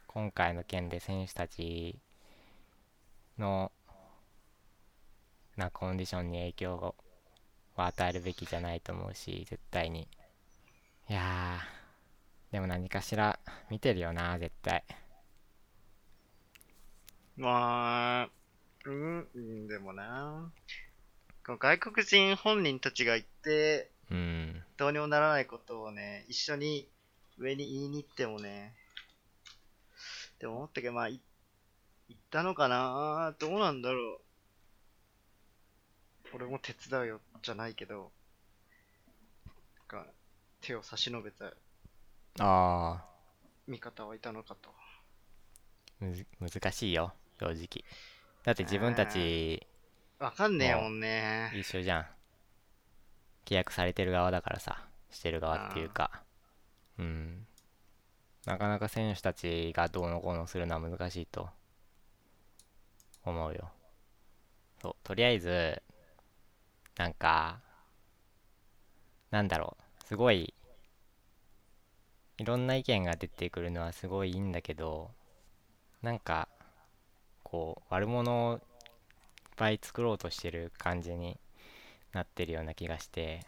[0.08, 2.00] 今回の件で選手たち
[3.38, 3.72] の、
[5.56, 6.94] なコンディションに影響を
[7.76, 10.08] 与えるべきじゃないと思うし、絶対に。
[11.08, 13.38] いやー、でも何かしら
[13.70, 14.84] 見てるよな、絶対。
[17.36, 18.28] まあ、
[18.84, 20.50] うん、でもな。
[21.46, 24.62] この外国人本人たちが言って、うん。
[24.76, 26.88] どうにもならないことをね、一緒に
[27.38, 28.74] 上に言いに行ってもね、
[30.40, 31.20] でも思ったけど、まあ、言っ
[32.30, 34.20] たのかなどうなんだろ
[36.32, 36.36] う。
[36.36, 38.12] 俺も手伝うよ、じゃないけど、
[39.90, 40.06] なんか、
[40.60, 41.52] 手を差し伸べた
[42.40, 43.04] あ
[43.66, 44.70] 味方はいたのかと。
[44.70, 47.84] あ、むず難しいよ、正直。
[48.44, 49.66] だって自分たち
[50.18, 51.52] わかんねえもんね。
[51.54, 52.06] 一緒じゃん。
[53.46, 56.22] 契約されてる側だからさ、してる側っていうか。
[56.98, 57.46] うん。
[58.44, 61.50] なかなか選手たちがどうのこうのするのは難しいと
[63.28, 63.70] 思うよ。
[64.80, 65.82] そう、とりあえず、
[66.96, 67.60] なんか、
[69.30, 70.54] なんだろう、すごい、
[72.38, 75.10] いろんな意見が出てくるのはすごいいいんだけど、
[76.02, 76.48] なんか、
[77.42, 78.60] こう、悪者をいっ
[79.56, 81.38] ぱい作ろうとしてる感じに
[82.12, 83.44] なってるような気がして、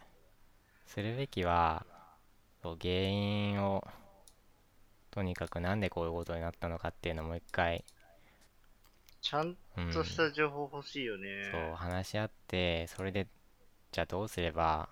[0.85, 1.85] するべきは、
[2.61, 3.87] そう原因を、
[5.09, 7.83] とにかくなんでこういうことになったのかっていうのをもう一回、
[9.21, 11.27] ちゃんうん、とした情報欲しいよね。
[11.51, 13.27] そう話し合ってそれで
[13.91, 14.89] じゃあどうすれば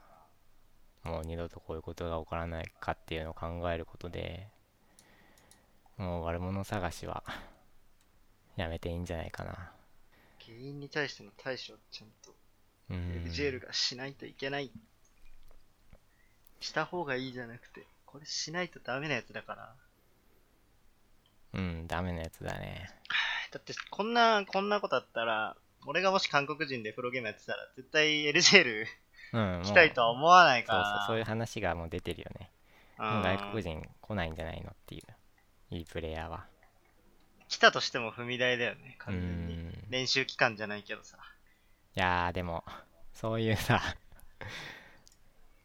[1.04, 4.48] もう二度とこういうことが起こらないかっていうのを考えることで
[5.98, 7.24] もう悪者探しは
[8.56, 9.72] やめていいんじゃないかな
[10.46, 12.34] 原因に対しての対処をちゃんと
[12.90, 14.72] うん LGL がしないといけない。
[16.60, 19.76] した方がいいじゃなくて、これしないとダメなやつだから。
[21.54, 22.90] うんダメなやつだね
[23.52, 28.86] だって、こんな、こんなことあったら、俺がもし韓国人でプロゲームやってたら、絶対 LGL
[29.32, 30.98] うんもう来たいとは思わないかそうら。
[31.00, 32.52] そうそういう話がもう出てるよね
[32.98, 36.46] 外国人来ないんじゃないのっていういいプレイヤーは
[37.48, 39.54] 来たとしても踏み台だよね、う完全に。
[39.56, 41.18] ん練習期間じゃないけどさ。
[41.96, 42.64] いやーでも
[43.14, 43.82] そういうさ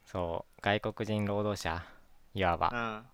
[0.05, 1.85] そう外国人労働者
[2.35, 3.05] いわば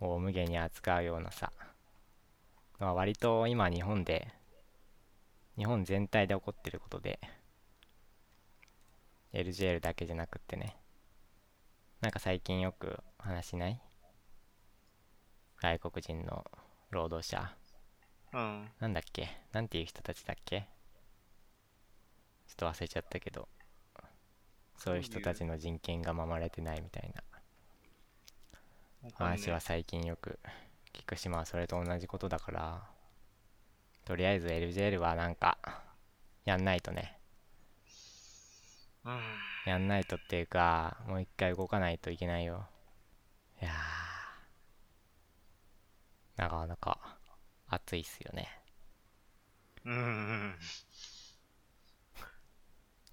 [0.00, 0.08] うん。
[0.08, 1.52] を無限に扱うようなさ
[2.82, 4.26] のは割と今日本で
[5.56, 7.20] 日本全体で起こってることで
[9.32, 10.76] LGL だけじゃなくってね
[12.00, 13.80] なんか最近よく話しない
[15.60, 16.44] 外国人の
[16.90, 17.54] 労働者。
[18.34, 18.68] うん。
[18.80, 19.28] なんだっけ？
[19.52, 20.62] なんていう人たちだっけ？
[20.62, 20.66] ちょ
[22.52, 23.46] っと忘れちゃったけど
[24.76, 27.14] そういう人たちの人権が守られてないみたい
[29.00, 30.40] な話は最近よく
[30.92, 32.92] 聞くしまあそれと同じことだから
[34.04, 35.58] とりあえず LJL はなんか、
[36.44, 37.18] やんないとね。
[39.04, 39.20] うん。
[39.64, 42.66] やんないとっていうか、もう一回動かないといけないよ。
[43.60, 47.18] いやー、なかなか
[47.68, 48.48] 熱いっすよね。
[49.84, 50.54] うんうん。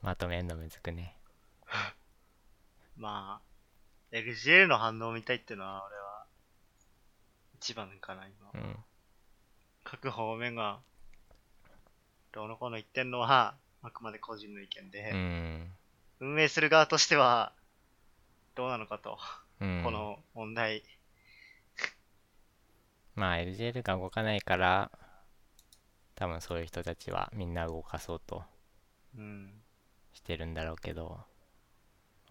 [0.02, 1.16] まとめんのむずくね。
[2.98, 3.42] ま
[4.12, 6.09] あ、LGL の反応を見たいってのは、俺は、
[7.62, 8.52] 一番かな、今。
[8.54, 8.76] うん。
[9.84, 10.80] 各方面が、
[12.32, 15.72] どうのこうの言ってんのは、あくまで個人の意見で、うん。
[16.22, 17.54] 運営する側としては、
[18.56, 19.18] どうなのかと、
[19.60, 19.82] うん。
[19.84, 20.84] この問題。
[23.16, 24.90] まあ LGL が動かないから、
[26.16, 28.44] 多分そういう人たちはみんな動かそうと
[29.18, 29.62] うん。
[30.14, 31.26] してるんだろうけど、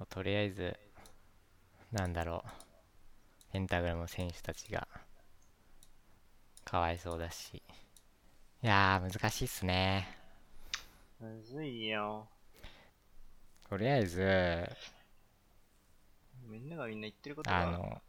[0.09, 0.79] とりあえず、
[1.93, 4.87] なんだろう、ペンタグラムの選手たちが、
[6.71, 7.63] かわいそうだし。
[8.63, 10.07] いやー、難しいっすね。
[11.19, 12.29] むずいよ。
[13.71, 14.69] とりあえず、
[16.47, 18.03] みんながみんな言ってることが、あの、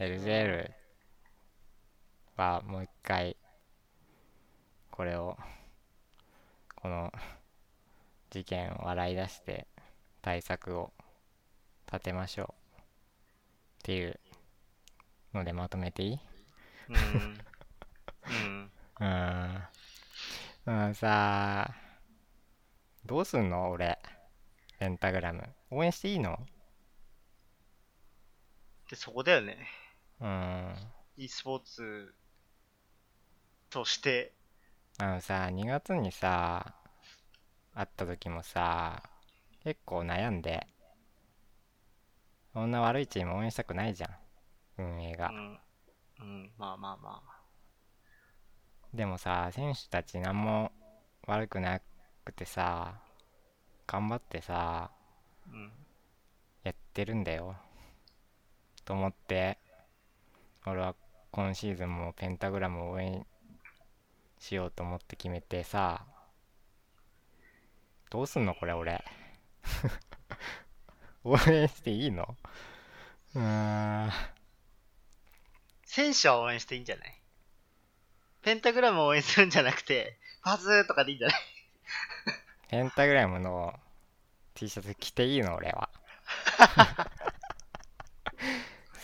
[0.00, 0.72] LGL
[2.36, 3.36] はもう一回、
[4.90, 5.38] これを、
[6.74, 7.12] この
[8.30, 9.68] 事件を洗い出して
[10.22, 10.92] 対策を
[11.86, 12.82] 立てましょうっ
[13.84, 14.18] ていう
[15.32, 16.20] のでまとめていい？
[16.88, 17.45] うん。
[18.28, 18.70] うん。
[19.00, 19.68] うーん。
[20.66, 21.74] うん さ
[23.06, 23.70] どうすんの？
[23.70, 23.98] 俺。
[24.78, 25.54] ペンタグラム。
[25.70, 26.38] 応援していいの？
[28.90, 29.68] で、そこだよね。
[30.20, 30.92] うーん。
[31.16, 32.14] e スポーツ
[33.70, 34.32] として、
[34.98, 36.74] あのさ、2月にさ、
[37.74, 39.02] 会った時もさ、
[39.62, 40.66] 結構悩んで、
[42.52, 44.10] そんな悪いチーム応援したくないじゃん。
[44.78, 45.28] 運営が。
[45.28, 45.60] うん。
[46.20, 47.35] うん、まあまあまあ。
[48.96, 50.72] でもさ、選手たち何も
[51.26, 51.80] 悪くな
[52.24, 52.94] くてさ、
[53.86, 54.90] 頑張ってさ、
[55.52, 55.70] うん。
[56.64, 57.56] やってるんだよ。
[58.84, 59.58] と思って、
[60.64, 60.94] 俺は
[61.30, 63.26] 今シーズンもペンタグラムを応援
[64.38, 66.06] しようと思って決めてさ、
[68.10, 69.04] どうすんのこれ俺。
[71.22, 72.36] 応援していいの？
[73.34, 74.10] うーん。
[75.84, 77.20] 選手は応援していいんじゃない？
[78.46, 81.36] ペンタグラムを応援するんじゃなくて、パズーとかでいいんじゃない？
[82.70, 83.74] ペンタグラムの
[84.54, 85.90] T シャツ着ていいの俺は。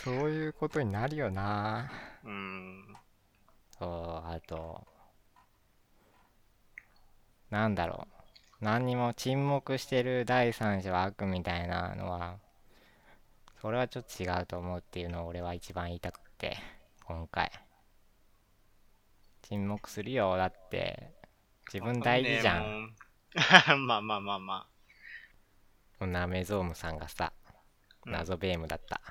[0.05, 1.91] そういうことになるよな。
[2.23, 2.97] うん。
[3.81, 4.87] そう、あと、
[7.51, 8.07] なんだろ
[8.61, 8.65] う。
[8.65, 12.39] 何にも沈黙してる第三者は悪みたいなのは、
[13.61, 16.57] それはちょっと違うと思うっていうのを俺は一番言いたくて、
[17.07, 17.51] 今回。
[19.53, 21.12] 沈黙するよ、だって、
[21.71, 22.62] 自分大事じゃん。
[22.85, 22.97] ん。
[23.87, 24.67] まあまあまあま
[25.99, 27.35] こんなメゾームさんがさ、
[28.07, 29.03] うん謎ベームだった。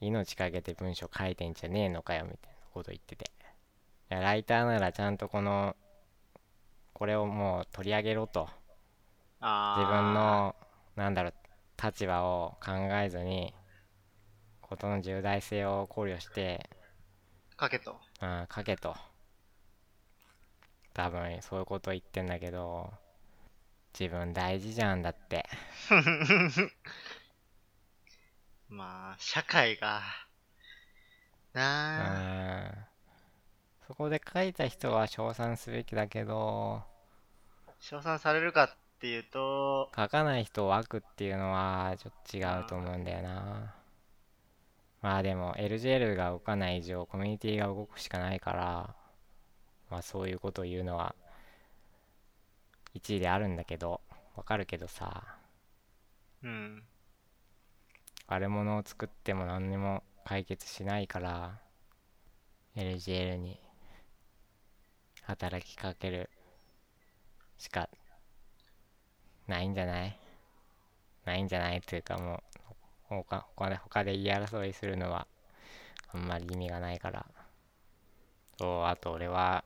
[0.00, 3.26] 命かけて文章書いてんじゃねえのかよ、みたいなこと言ってて。
[3.26, 3.28] い
[4.14, 5.76] や、ライターならちゃんとこの、
[6.92, 8.48] これをもう取り上げろと。
[9.40, 10.56] 自分、の、
[10.96, 11.34] なんだろう、
[11.80, 13.54] 立場を考えずに、
[14.60, 16.68] ことの重大性を考慮して、
[17.56, 17.98] かけと。
[18.20, 18.94] うん、書けと。
[20.92, 22.92] 多分、そういうこと言ってんだけど、
[23.98, 25.46] 自分大事じゃんだって。
[28.68, 30.02] まあ、社会が、
[31.54, 32.86] うなあ、ん。
[33.86, 36.82] そこで書いた人は称賛すべきだけど、
[37.78, 43.75] 称賛されるかっていうと、書かない人を悪っていうのはちょっと違うと思うんだよな。
[45.06, 48.96] まあでも LGL が動かない以上コミュニティが動くしかないから、
[49.88, 51.14] まあそういうことを言うのは
[52.92, 54.00] 一理あるんだけど、
[54.34, 55.22] わかるけどさ、
[56.42, 56.82] うん。
[58.26, 61.60] 悪者を作っても何にも解決しないから、
[62.74, 63.60] LGL に
[65.22, 66.28] 働きかける
[67.58, 67.88] しか
[69.46, 70.18] ないんじゃない？
[71.24, 71.76] ないんじゃない？
[71.78, 72.55] っていうかもう
[73.08, 75.26] 他他で他で言い争いするのは
[76.12, 77.26] あんまり意味がないから。
[78.58, 79.64] そうあと俺は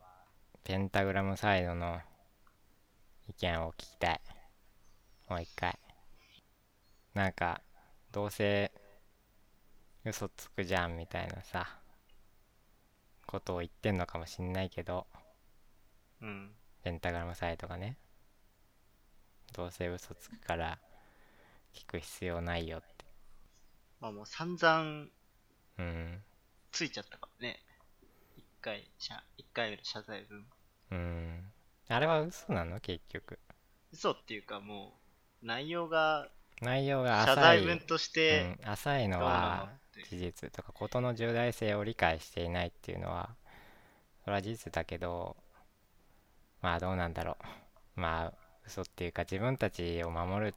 [0.65, 2.01] ペンタグラムサイドの
[3.29, 4.21] 意見を聞きたい。
[5.29, 5.79] もう一回。
[7.15, 7.61] なんか
[8.13, 8.73] どうせ
[10.05, 11.79] 嘘つくじゃんみたいなさ
[13.27, 15.07] ことを言ってんのかもしんないけど
[16.21, 16.51] うん。
[16.83, 17.97] ペンタグラムサイトがね。
[19.53, 20.79] どうせ嘘つくから
[21.75, 22.90] 聞く必要ないよって
[24.01, 25.07] まあもう散々
[25.79, 26.23] うん。
[26.73, 27.61] ついちゃったからね。
[28.37, 30.45] 一回、謝一回目の謝罪文。
[30.91, 31.53] うん。
[31.89, 32.81] あれは嘘なの？
[32.81, 33.39] 結局。
[33.93, 34.95] 嘘っていうかも
[35.43, 36.29] う、内容が
[36.61, 37.59] 内容が謝浅い。
[37.59, 40.05] 罪文として、うん、浅いのどうなのはって。
[40.09, 43.31] 事実とか事の重大性を理解していないっていうのは
[44.25, 45.37] それは事実だけど
[46.63, 47.37] まあどうなんだろ
[47.97, 48.01] う。
[48.01, 48.33] まあ
[48.67, 50.55] 嘘っていうか自分たちを守る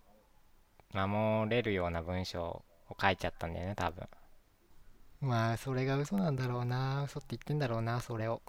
[0.93, 4.07] 守れるような文章を書いちゃったんだよね多分。
[5.21, 7.03] まあそれが嘘なんだろうな。
[7.03, 8.41] 嘘って言ってんだろうなそれを。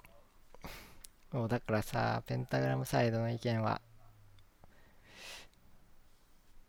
[1.31, 3.81] そうだからさペンタグラムサイドの意見は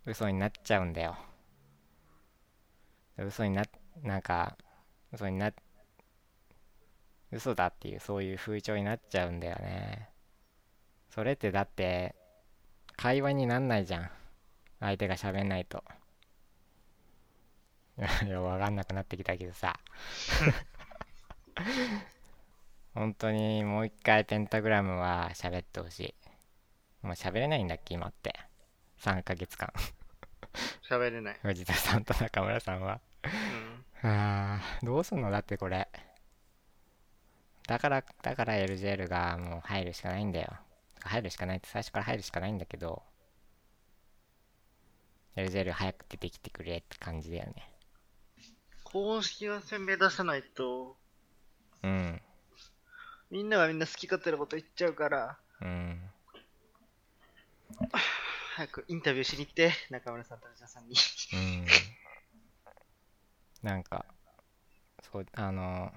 [0.04, 1.16] 嘘になっちゃうんだよ。
[3.18, 3.64] 嘘にな
[4.02, 4.56] なんか
[5.12, 5.52] 嘘にな
[7.32, 10.08] 嘘だっていうそういう風潮になっちゃうんだよね。
[11.10, 12.14] それってだって
[12.96, 14.10] 会話になんないじゃん。
[14.80, 15.82] 相手が喋んないと。
[18.24, 19.78] いやわかんなくなってきたけどさ。
[22.94, 26.14] 本当にもう一回ペンタグラムは喋ってほしい。
[27.06, 28.34] もう喋れないんだっけ今って。
[28.98, 29.72] 3ヶ月間。
[30.88, 31.38] 喋れない。
[31.42, 33.00] 藤田さんと中村さんは。
[34.02, 34.10] うん。
[34.10, 35.88] あーどうすんのだってこれ。
[37.66, 40.52] だからだから LGL がもう入るしかないんだよ。
[41.00, 43.02] 入るしかないって最初から入るしかないんだけど。
[45.36, 47.75] LGL 早く出てきてくれって感じだよね
[48.92, 50.96] 公式は鮮明出さないと、
[51.82, 52.22] うん。
[53.30, 56.00] みんながみんな好き勝手なこと言っちゃうから、うん。
[58.54, 60.94] 早くインタビューしに行って、中村さんと藤田さんに。
[61.34, 61.66] うん。
[63.62, 64.04] なんか
[65.10, 65.90] そうあの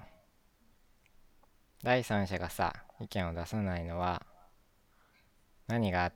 [1.83, 4.23] 第三者がさ意見を出さないのは
[5.67, 6.11] 何が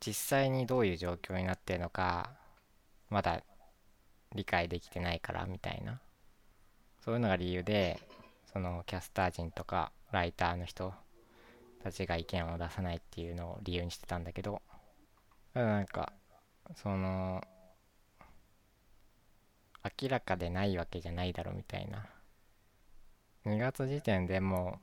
[0.00, 2.30] 実際にどういう状況になってるのか
[3.10, 3.42] まだ
[4.34, 6.00] 理解できてないからみたいな。
[7.04, 7.98] そういうのが理由で
[8.52, 10.94] そのキャスター陣とかライターの人
[11.82, 14.62] たちが意見を出さないっていうのを理由にしてたんだけど
[15.52, 16.12] だなんか
[16.76, 17.42] その
[20.00, 22.06] 明らかでないわけじゃないだろみたいな。
[23.46, 24.78] 2月時点でも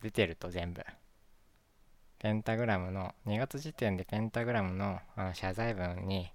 [0.00, 0.84] う出てると全部。
[2.18, 6.30] ペンタグラムの2月時点でペンタグラムのあの謝罪文に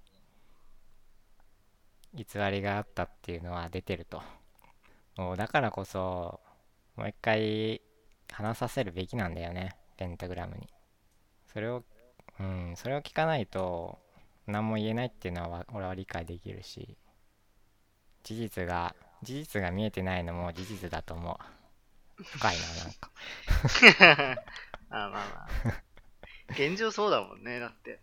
[2.14, 4.22] 偽りがあったっていうのは出てると。
[5.16, 6.40] もうだからこそ
[6.96, 7.82] もう一回
[8.32, 10.68] 話させるべきなんだよねペンタグラムに。
[11.52, 11.84] それを
[12.38, 13.98] うんそれを聞かないと
[14.46, 16.96] 何も言えないっていうのは俺は理解できるし
[18.22, 21.38] 事実が事実が見えてないのも事実だと思
[22.20, 22.22] う。
[22.22, 23.10] 深いななんか。
[24.90, 25.48] あまあまあ。
[26.50, 28.00] 現状そうだもんね、だって。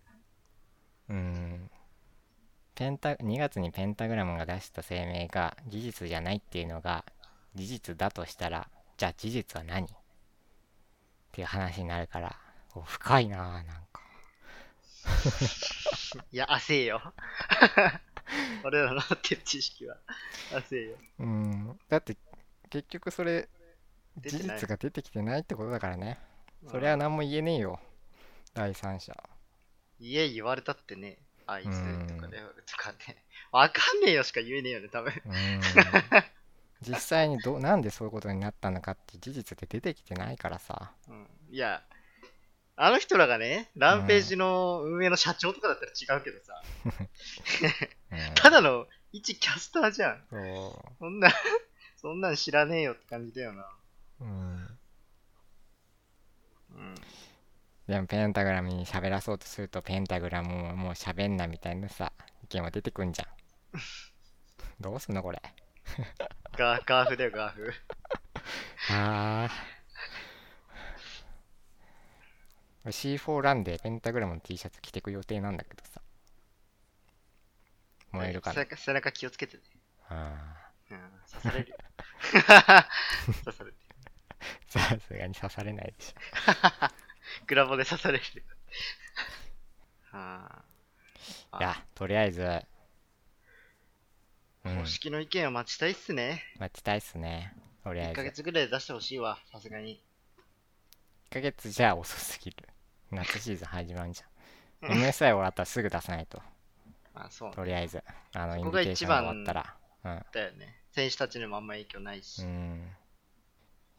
[1.10, 1.70] うん
[2.76, 7.06] ペンタ2月にペンタグラムが出した声明が事実じゃないっていうのが
[7.56, 9.86] 事実だとしたらじゃあ事実は何？
[9.86, 9.88] っ
[11.32, 12.36] ていう話になるから
[12.76, 14.02] お深いなあなんか。
[16.32, 17.14] いや、焦えよ。
[18.64, 19.98] 俺らの持ってる知識は。
[20.52, 20.98] 焦えよ。
[21.20, 21.80] うん。
[21.88, 22.18] だって
[22.70, 23.48] 結局それ
[24.18, 26.20] 事実が出てきてないってことだからね。
[26.68, 27.80] そうんれは何も言えねえよ。
[28.54, 29.16] 第三者。
[30.00, 33.24] 家言われたってね、あいつうんとかで、 とかね。
[33.52, 35.14] わかんねえよしか言えねえよね、多分。
[35.26, 35.62] うん
[36.82, 41.28] 実際にど なんでそういうことになったのかって事実って出てきてないからさうん。
[41.50, 41.84] いや、
[42.76, 50.24] あの人らがね、ランページの運営の社長とかだったら違うけどさ、うんただの一キャスターじゃん。
[50.30, 51.30] そそんな、
[51.96, 53.64] そんなん知らねえよって感じだよな。
[54.20, 54.78] ううん
[56.72, 56.96] うん。
[57.88, 62.12] でもペンタグラムに喋らそうとするとペンタグラムももう喋んなみたいなさ
[62.44, 63.28] 意見は出てくんじゃん
[64.82, 65.42] どうすんのこれ
[66.58, 67.74] ガーガーフだよ、ガーフ。
[68.92, 69.50] あ
[72.86, 76.02] あ C4 ランでペンタグラムの T シャツ着てく予定なんだけどさ
[78.12, 79.64] 燃えるかな背中気をつけてね。
[80.10, 81.00] あうん、
[81.30, 81.78] 刺されるよ。
[83.44, 83.76] 刺される。
[84.70, 87.05] ーさすがに刺されないでしょ
[87.48, 88.24] グラボで刺される。
[88.24, 88.44] よ。
[90.12, 90.64] は
[91.52, 91.60] あ。
[91.60, 92.42] いやとりあえず。
[94.64, 94.78] うん。
[94.80, 96.44] 公式の意見を待ちたいっすね。
[96.60, 97.54] 待ちたいっすね。
[97.84, 98.14] とりあ1えず。
[98.14, 100.02] 1ヶ月ぐらいで出してほしいわ、さすがに。
[101.30, 102.70] ヶ月じゃ遅すぎる。
[103.12, 104.92] 夏シーズン始まんじゃん。
[104.92, 106.42] MSI 終わったらすぐ出さないと。
[107.14, 109.78] まあそうとりあえずあのインそこがビテーションが終わったら。
[110.04, 110.26] うん。
[110.32, 110.82] だよね。
[110.92, 112.42] 選手たちにもあんま影響ないし。
[112.42, 112.96] うん。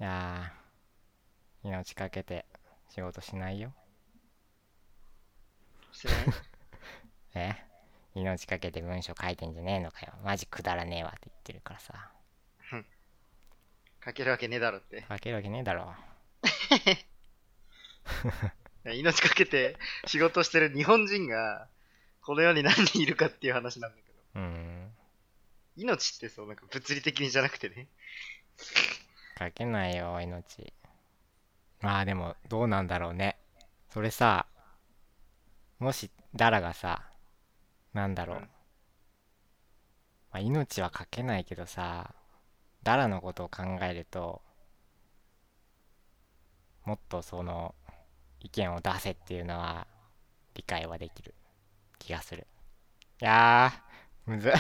[0.01, 1.68] いやー。
[1.68, 2.47] 命かけて
[2.97, 3.72] 仕事しないよ
[5.92, 6.26] してない？
[7.55, 7.57] え？
[8.14, 12.11] 命かけて文章書いてんじゃねえのかよマジくだらねえわって言ってるからさ
[14.01, 15.03] かけるわけねえだろって。
[15.03, 15.92] かけるわけねえだろ。
[18.94, 19.76] 命かけて
[20.07, 21.68] 仕事してる日本人が、
[22.22, 24.18] この世に何人いるかっていう話なんだけど。
[24.36, 24.97] うん。
[25.74, 27.88] 命ってそう、なんか物理的にじゃなくてね。
[29.34, 30.72] かけないよ、命。
[31.80, 33.38] まあでも、どうなんだろうね。
[33.90, 34.46] それさ、
[35.78, 37.02] もし、ダラがさ、
[37.94, 38.36] なんだろう。
[38.38, 38.48] うんま
[40.38, 42.14] あ、命はかけないけどさ、
[42.82, 44.42] ダラのことを考えると、
[46.84, 47.74] もっとその、
[48.40, 49.86] 意見を出せっていうのは、
[50.54, 51.34] 理解はできる
[51.98, 52.46] 気がする。
[53.20, 54.52] いやー、むず。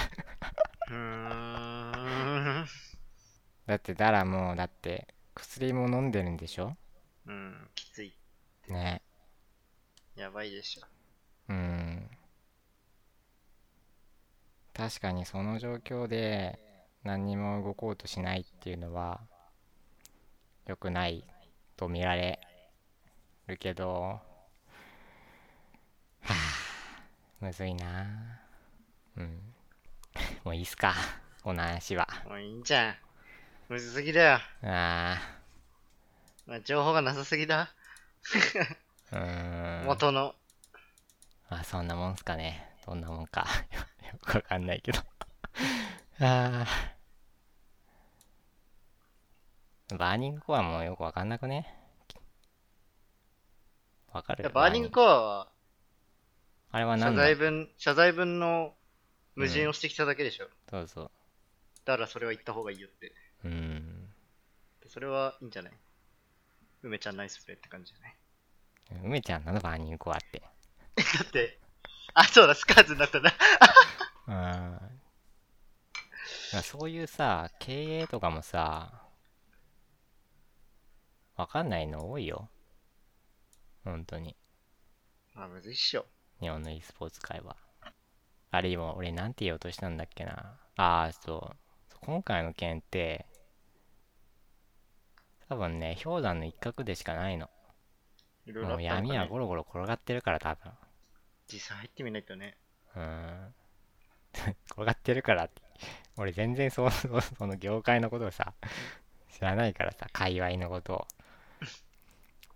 [3.66, 6.76] だってダラもう、だって、薬も飲んでるんでしょ？
[7.26, 8.14] うん、きつい。
[8.68, 9.02] ね。
[10.14, 10.86] やばいでしょ。
[11.48, 12.08] うん。
[14.74, 16.58] 確かにその状況で
[17.02, 19.20] 何にも動こうとしないっていうのは
[20.66, 21.24] 良くない
[21.76, 22.40] と見られ
[23.46, 24.20] るけど、は
[26.28, 26.34] あ、
[27.40, 28.40] むずいな
[29.16, 29.40] うん。
[30.44, 30.94] もういいっすか、
[31.42, 32.06] この話は。
[32.28, 32.96] もういいんじゃん。
[33.68, 34.40] むずすぎだよ。
[34.62, 35.18] あ
[36.46, 37.74] まあ、情報がなさすぎだ。
[39.84, 40.34] 元の。
[41.48, 42.72] あ、そんなもんすかね。
[42.86, 43.46] どんなもんか。
[44.12, 45.00] よくわかんないけど。
[46.20, 51.72] あーバーニングコアもよくわかんなくね？
[54.12, 55.48] わかるバーニングコアは、
[56.72, 57.22] あれは謝何だ？
[57.22, 58.74] 罪文、謝罪文の
[59.36, 60.48] 矛盾をしてきただけでしょ。
[60.70, 61.10] そうそう。
[61.84, 63.12] だからそれは言った方がいいよって。
[63.44, 64.12] うーん。
[64.88, 65.72] それはいいんじゃない？
[66.82, 68.16] 梅ちゃんナイスプレーって感じじゃない
[69.04, 70.42] 梅ちゃんなのバーニングコアって。
[70.96, 71.58] だって、
[72.14, 73.32] あ、そうだ、スカーズになったな。
[74.28, 74.90] うー
[76.60, 76.62] ん。
[76.62, 79.02] そういうさ、経営とかもさ、
[81.36, 82.48] わかんないの多いよ。
[83.84, 84.36] 本当に。
[85.34, 86.06] まあ、むずいっしょ。
[86.40, 87.56] 日本の e スポーツ界は。
[88.50, 90.58] あれ今、俺なんて言おうとしたんだっけな。
[90.76, 91.56] ああ、そう。
[92.00, 93.26] 今回の件って、
[95.48, 97.48] 多分ね、氷山の一角でしかないの。
[98.46, 100.72] いろいろあもうったのか、ね、闇はゴロゴロ転がってるから、多分。
[101.52, 102.56] 実際入ってみないとね。
[102.94, 103.54] うーん。
[104.70, 105.62] 転がってるからって。
[106.16, 106.90] 俺全然その、
[107.38, 108.54] その業界のことをさ、
[109.30, 111.06] 知らないからさ、界隈のことを。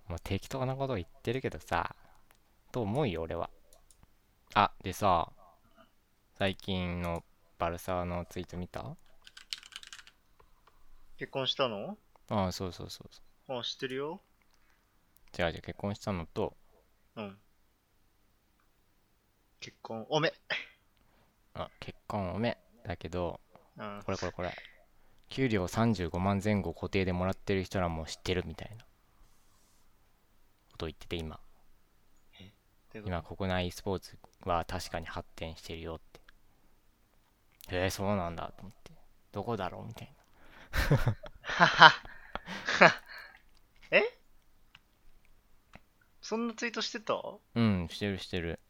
[0.08, 1.94] もう適当なことを言ってるけどさ、
[2.72, 3.50] と思うよ、俺は。
[4.54, 5.30] あ、でさ、
[6.34, 7.24] 最近の
[7.58, 8.96] バルサーのツイート見た？
[11.18, 11.98] 結婚したの？
[12.30, 13.08] ああ、そうそうそう
[13.48, 14.20] そあ、知ってるよ。
[15.38, 15.42] う。
[15.42, 16.56] 違う違う、結婚したのと、
[17.16, 17.36] うん。
[19.58, 20.32] 結婚、おめ。
[21.54, 22.56] あ、結婚おめ。
[22.84, 23.40] だけど、
[23.76, 24.00] うん。
[24.04, 24.54] これこれこれ。
[25.28, 28.84] 給料35万前後固定でもらってる人らも知ってるみたいな
[30.72, 31.40] ことを言ってて今。
[33.04, 37.76] 今国内 e スポーツは確かに発展してるよって。
[37.76, 38.92] へえ、そうなんだと思って。
[39.32, 40.12] どこだろうみたい
[41.42, 42.19] はは。
[43.90, 44.02] え？
[46.20, 47.14] そんなツイートしてた？
[47.14, 47.20] な。
[47.54, 48.60] うん、してるしてる。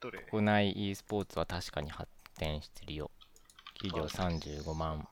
[0.00, 0.20] どれ？
[0.30, 3.10] 国内 e スポーツは確かに発展してるよ。
[3.80, 5.08] 給料35万。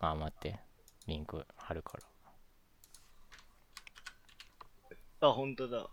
[0.00, 0.60] あ、待って。
[1.06, 1.98] リンク貼るか
[5.20, 5.28] ら。
[5.28, 5.88] あ、ほんとだ。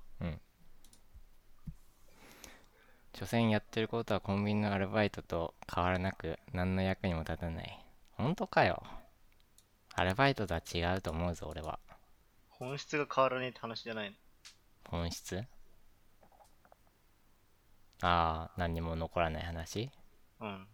[3.15, 7.85] 所詮やってることはコンビニのアルバイトと変わらなく何の役にも立たない。
[8.17, 8.83] ほんとかよ。
[9.95, 11.79] アルバイトとは違うと思うぞ、俺は。
[12.49, 14.15] 本質が変わらねえって話じゃないの？
[14.89, 15.43] 本質？
[18.01, 19.89] ああ、何にも残らない話？
[20.39, 20.67] うん。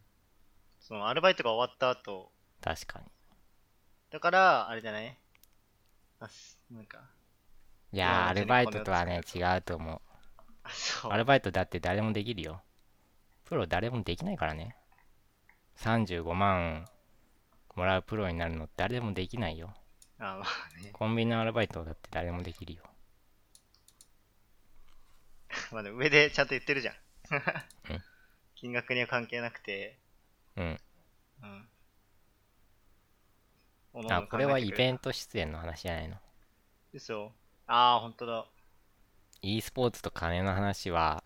[0.79, 3.05] そのアルバイトが終わった後、確かに。
[4.09, 5.17] だから、あれじゃない？
[6.19, 6.99] あ、すなんか、
[7.91, 10.01] いやー、アルバイトとはね、違うと思う。
[10.63, 11.11] あ、そう。
[11.11, 12.61] アルバイトだって誰もできるよ。
[13.45, 14.75] プロ誰もできないからね。
[15.77, 16.87] 35万
[17.79, 19.73] もらうプロになるの誰でもできないよ。
[20.19, 20.89] あ、まあね。
[20.91, 22.83] コンビニのアルバイトだって誰もできるよ。
[25.71, 26.95] まあでも上でちゃんと言ってるじゃん。
[28.55, 29.97] 金額には関係なくて、
[30.57, 30.79] うん。
[31.41, 31.69] うん。
[33.93, 35.03] おのおのあ、これはイベント。
[35.03, 36.17] ト出演の話じゃないの？
[36.91, 37.31] 嘘
[37.65, 38.45] ああ、ほんとだ。
[39.41, 41.23] e スポーツと金の話は、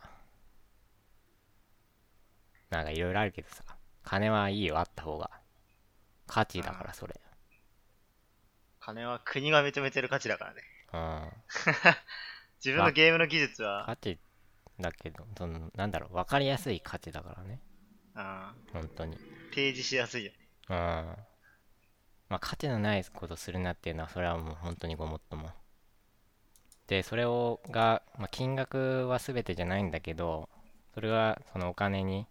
[2.70, 3.64] なんかいろいろあるけどさ、
[4.04, 5.43] 金はいいよ、あった方が。
[6.34, 7.14] 価値だから、それ。
[8.80, 10.62] 金は国が認めてる価値だからね。
[10.92, 11.32] うん。
[12.66, 14.18] 自分のゲームの技術は、価値
[14.80, 17.62] だけど、その、なんだろう、わかりやすい価値だからね。
[18.16, 19.16] あ本当に。
[19.16, 20.38] ー提示しやすいよね。
[20.70, 20.76] うん。
[20.76, 21.18] ま
[22.30, 25.52] まあ価値のないことするなっていうのはそれはもう本当にごもっとも
[26.88, 30.50] でそれをが、まあ、金額は全てじゃないんだけど
[30.96, 32.26] それがそのお金に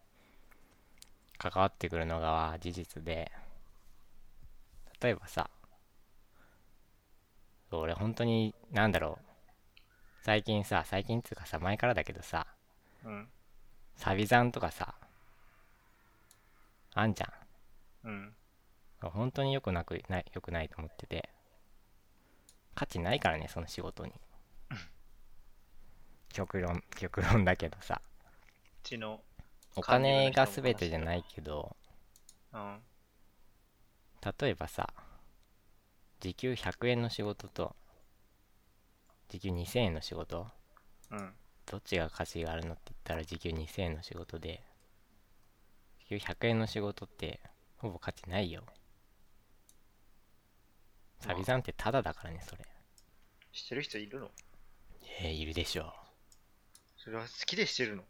[1.39, 3.31] 関わってくるのが事実で
[5.03, 5.51] 例えばさ
[7.73, 9.25] 俺本当になんだろう。
[10.23, 12.47] 最近さ最近っつうかさ前からだけどさ
[13.05, 13.29] うん。
[13.97, 14.95] サビ残とかさ
[16.95, 17.27] あんじゃ
[18.07, 18.09] ん。
[18.09, 18.33] うん。
[19.01, 21.31] 本当に良くなくない良くないと思ってて。
[22.75, 24.13] 価値ないからねその仕事に。
[26.33, 28.01] 極論極論だけどさ。
[28.85, 29.21] うちの、
[29.77, 31.77] お金が全てじゃないけど
[32.53, 32.79] うん。
[34.41, 34.89] 例えばさ
[36.21, 37.75] 時給100円の仕事と
[39.29, 40.47] 時給2000円の仕事
[41.11, 41.35] うん。
[41.67, 44.63] どっちが価値があるのって言ったら時給2000円の仕事で
[46.01, 47.41] 時給100円の仕事って
[47.77, 48.63] ほぼ価値ないよ。
[51.21, 52.65] サビ残ってタダだからねそれ。
[53.53, 54.31] 知ってる人いるの？
[55.21, 55.93] えー、いるでしょ
[56.97, 58.03] それは好きでしてるの？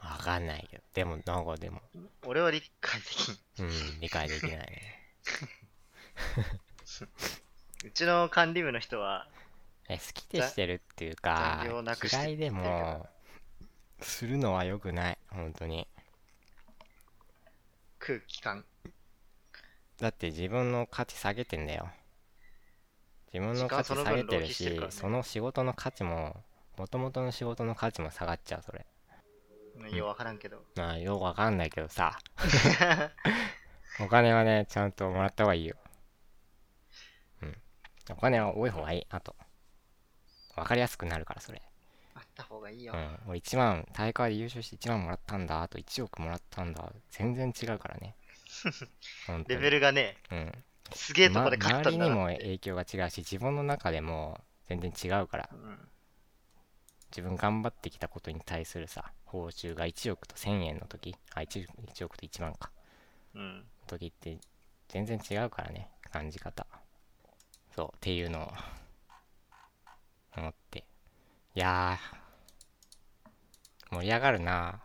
[0.00, 0.82] わかんないけど。
[0.94, 1.80] でもなんかでも。
[2.24, 3.64] 俺は理解できん。
[3.64, 4.97] うん理解できないね
[7.84, 9.28] うちの管理部の人は、
[9.88, 13.06] え好きでしてるっていうか残業なくして嫌いでも
[14.00, 15.18] するのは良くない。
[15.30, 15.86] 本当に。
[17.98, 18.64] 空気感。
[20.00, 21.88] だって自分の価値下げてんだよ。
[23.32, 24.92] 自分の価値時間その分下げてるし浪費してるからね。
[24.92, 26.44] その仕事の価値も
[26.76, 28.86] 元々の仕事の価値も下がっちゃうそれ。
[29.76, 30.62] うんようわからんけど。
[30.76, 32.18] まあよくわかんないけどさ
[34.00, 35.76] お金はねちゃんともらった方がいいよ。
[37.42, 37.56] うん。
[38.10, 39.06] お金は多い方がいい。
[39.10, 39.34] あと。
[40.56, 41.62] わかりやすくなるからそれ。
[42.14, 42.92] あった方がいいよ。
[42.94, 43.18] うん。
[43.28, 45.62] 俺1万大会で優勝して1万もらったんだ。
[45.62, 46.92] あと1億もらったんだ。
[47.10, 48.16] 全然違うからね。
[49.48, 50.52] レベルがね、うん。
[50.94, 55.50] すげえとこでま勝ったんだな周りにも影響が違うし自分の中でも全然違うから。
[55.52, 55.88] うん。
[57.10, 61.16] 自分頑張ってきたことに対するさ報酬が1億と1000円の時。
[61.34, 62.70] あ 1, 1億と1万か。
[63.34, 63.66] うん。
[63.88, 64.38] 時って
[64.88, 66.66] 全然違うからね感じ方。
[67.74, 68.52] そうっていうのを。
[70.36, 70.84] 思って。
[71.54, 73.94] いやー。
[73.96, 74.80] 盛り上がるな。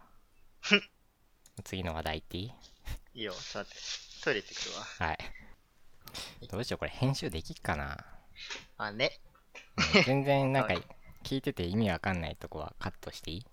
[1.63, 2.53] 次の話題っていい？
[3.15, 4.23] いいよ、ちょっと待って。
[4.23, 5.07] トイレ行ってくるわ。
[5.07, 5.17] はい。
[6.49, 8.03] どうしようこれ編集できっかな？
[8.77, 9.19] あ、ね。
[9.95, 10.83] うん全然なんかはい
[11.23, 13.43] 聞いてて意味わかんないとこはカットしていい、い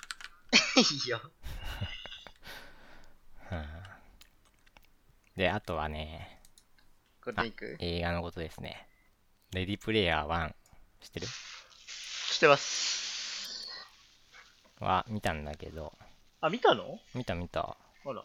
[1.06, 1.20] いよ。
[3.52, 3.89] うん
[5.36, 6.40] であとはね
[7.78, 8.86] 映画のことですね。
[9.52, 10.54] レディプレイヤー1
[11.00, 11.26] 知ってる？
[11.86, 13.68] してます。
[14.80, 15.92] は見たんだけど。
[16.40, 16.98] あ、見たの？
[17.14, 17.76] 見た見た。
[18.06, 18.24] あら。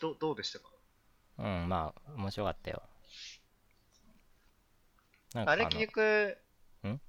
[0.00, 0.66] ど、どうでしたか？
[1.38, 2.82] うんまあ面白かったよ。
[5.34, 6.38] なんかあれの結局、
[6.84, 7.00] うん？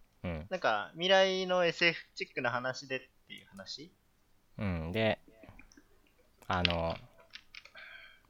[0.49, 3.93] なんか未来の SF チックな話でっていう話？
[4.57, 5.19] うんで
[6.47, 6.95] あの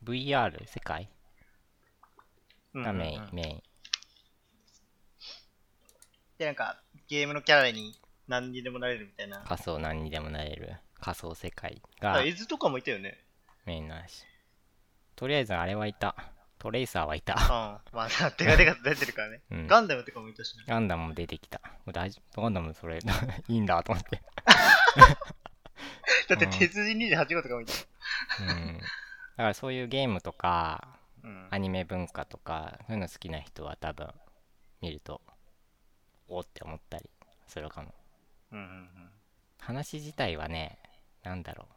[0.04, 1.10] VR 世界？
[2.76, 3.64] がメイン、メイン
[6.38, 9.42] で、なんかゲームのキャラに何にでもなれるみたいな。
[9.42, 13.18] 仮想何にでもなれる仮想世界あ、が絵図とかもいたよね。
[13.66, 14.24] メインの話
[15.16, 16.16] とりあえずあれはいた
[16.60, 17.98] トレイサーはいたうん。
[17.98, 19.42] まあ、手がでかと出てるからね。
[19.52, 20.64] うんガンダムとかもいたしね。
[20.68, 21.62] ガンダムも出てきた。
[21.92, 22.42] 大丈夫？
[22.42, 23.00] ガンダムそれ、
[23.48, 24.22] いいんだと思って。
[26.28, 27.74] だって鉄人28号とかもいた。
[28.42, 28.80] うん。
[29.40, 31.48] だからそういうゲームとか、うん。
[31.50, 34.10] アニメ文化とか、そういうの好きな人は多分、
[34.82, 35.22] 見ると、
[36.28, 37.10] おって思ったり
[37.48, 37.94] するかも。
[38.52, 38.90] うんうん
[39.60, 40.78] 話自体はね、
[41.24, 41.68] なんだろ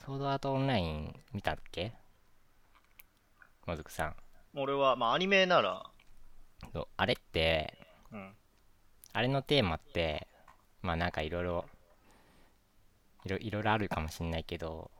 [0.00, 0.04] う。
[0.04, 1.92] ソードアートオンライン見たっけ？
[3.64, 4.16] もずくさん。
[4.54, 4.62] うん。
[4.62, 5.84] 俺は、まあアニメなら、
[6.96, 7.78] あれって、
[8.10, 8.34] うん。
[9.12, 10.26] あれのテーマって、
[10.82, 11.66] まあなんかいろいろ、
[13.26, 14.90] いろいろいろあるかもしんないけど、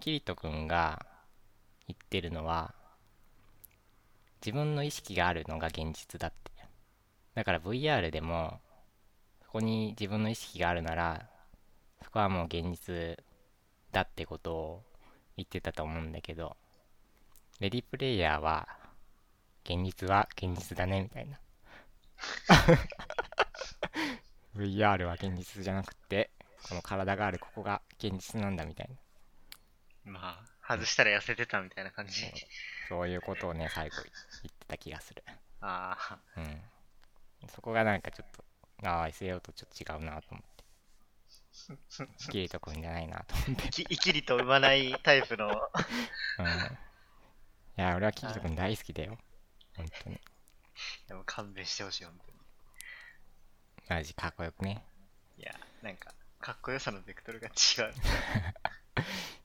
[0.00, 1.04] キリト君が
[1.88, 2.74] 言ってるのは、
[4.44, 6.52] 自分の意識があるのが現実だって。
[7.34, 8.60] だから VR でも、
[9.44, 11.28] そこに自分の意識があるなら、
[12.02, 13.18] そこはもう現実
[13.92, 14.82] だってことを
[15.36, 16.56] 言ってたと思うんだけど、
[17.58, 18.68] レディプレイヤーは、
[19.64, 21.40] 現実は現実だねみたいな。
[24.56, 26.30] VR は現実じゃなくて、
[26.68, 28.96] この体があるここが現実なんだみたいな。
[30.06, 32.24] まあ、外したら痩せてたみたいな感じ。
[32.88, 34.08] そういうことをね、最後言っ
[34.58, 35.22] てた気がする。
[35.60, 36.18] ああ。
[36.36, 37.48] うん。
[37.48, 40.56] そこがなんかちょっと、ああ、SAO とちょっと違うなと思って。
[42.30, 43.68] キリト君じゃないなと思って。
[43.70, 45.48] き生きりと産まないタイプの。
[46.38, 46.46] うん。
[46.46, 46.48] い
[47.76, 49.18] や、俺はキリト君大好きだよ。
[49.76, 50.20] 本当に。
[51.08, 52.38] でも勘弁してほしい、本当に。
[53.88, 54.84] マジかっこよくね。
[55.38, 55.52] いや、
[55.82, 57.54] なんか、かっこよさのベクトルが違う。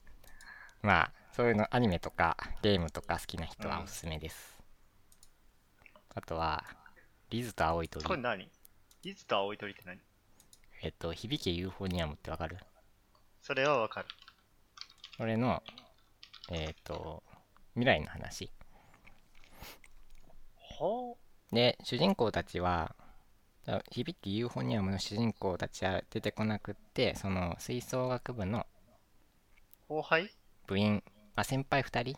[0.81, 4.57] まあ、そういうのアニメとかゲームとか好きな人はおすすめです。
[6.13, 6.63] あとは、
[7.29, 8.15] リズと青い鳥こ。
[8.15, 8.49] れ何？
[9.03, 9.99] いつと青い鳥って何？
[10.83, 12.57] えっと、響けユーフォニアムってわかる？
[13.41, 14.07] それはわかる。
[15.17, 15.61] これの、
[16.51, 17.23] えっと、
[17.75, 18.51] 未来の話。
[20.57, 21.17] ほ
[21.51, 22.95] で、主人公たちは、
[23.91, 28.65] 響きユーフォニアムの主人公たちは出てこなくって、その吹奏楽部の
[29.87, 30.31] 後輩？
[30.71, 31.03] 部員、
[31.35, 32.17] あ、先輩2人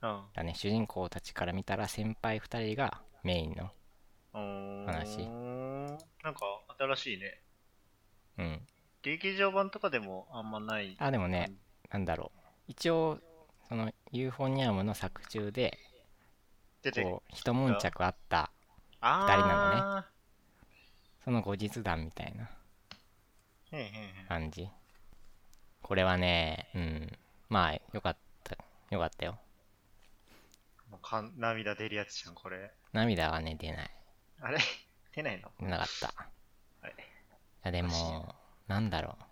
[0.00, 0.22] うん。
[0.32, 3.70] だね、主人公たちから見たら先輩2人がメインの、
[4.32, 4.40] うー
[4.84, 5.28] ん話
[6.22, 6.40] なんか、
[6.78, 7.42] 新しいね。
[8.38, 8.66] うん。
[9.02, 10.96] 劇場版とかでもあんまない。
[10.98, 11.52] あ、でもね、
[11.90, 12.40] なんだろう。
[12.68, 13.18] 一応、
[13.68, 15.78] そのユーフォニアムの作中で、
[16.82, 18.50] 出てこう、一悶着あった、
[19.02, 19.84] あ二人なのね。
[21.22, 22.48] その後日談みたいな
[23.72, 24.26] へんへんへん。
[24.26, 24.70] 感じ。
[25.82, 27.12] これはね、うん。
[27.54, 28.56] まあ、よかった、
[28.90, 29.38] よかったよ。
[30.90, 32.72] もうかん涙出るやつじゃん、これ。
[32.92, 33.90] 涙はね、出ない。
[34.40, 34.58] あれ？
[35.14, 35.52] 出ないの？
[35.60, 36.08] 出なかった。
[36.08, 36.10] い
[36.82, 36.94] あれ
[37.62, 38.34] や、でも、
[38.66, 39.24] なんだろう。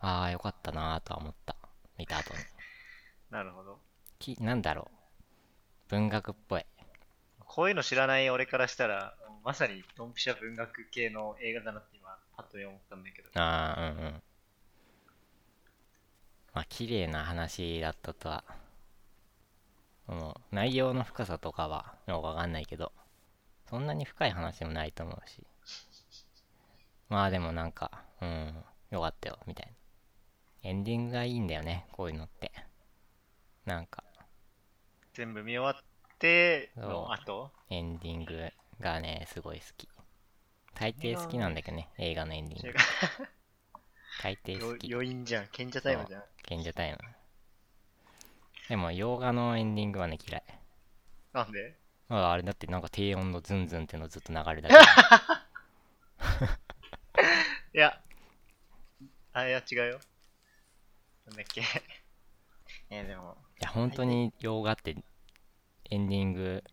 [0.00, 1.56] ああ、よかったなーとは思った。
[1.98, 2.40] 見た後に。
[3.28, 3.78] なるほど。
[4.18, 5.90] き、なんだろう。
[5.90, 6.64] 文学っぽい。
[7.40, 9.14] こういうの知らない俺からしたら、
[9.44, 13.28] まさにドンピシャ文学系の映画だなって今、パッと思ったんだけど。
[13.38, 14.22] ああ、うんうん。
[16.52, 18.44] まあ、綺麗な話だったとは。
[20.06, 22.92] もう、内容の深さとかは、よくわかんないけど、
[23.68, 25.46] そんなに深い話でもないと思うし。
[27.08, 30.70] まあでもなんか、うん、よかったよ、みたいな。
[30.70, 32.52] エンディングがいいんだよね、こういうのって。
[33.64, 34.02] なんか、
[35.12, 35.84] 全部見終わっ
[36.18, 37.50] ての後？
[37.70, 39.88] エンディングがね、すごい好き。
[40.74, 42.78] 大抵好きなんだけどね、映画のエンディング。
[44.22, 44.92] 大抵好よき。
[44.92, 45.46] 余韻じゃん。
[45.48, 46.22] 賢者タイムじゃん。
[46.42, 46.98] 賢者タイム。
[48.68, 50.44] でも、洋画のエンディングはね、嫌い。
[51.32, 51.74] なんで？
[52.10, 54.74] ああれだってなんか低音のズンズンってのずっと流れだけ
[57.74, 58.00] いや。
[59.34, 60.00] あ、いや、違うよ。
[61.26, 61.62] なんだっけ。
[62.90, 64.96] えでも、いや、本当に洋画って
[65.90, 66.64] エンディング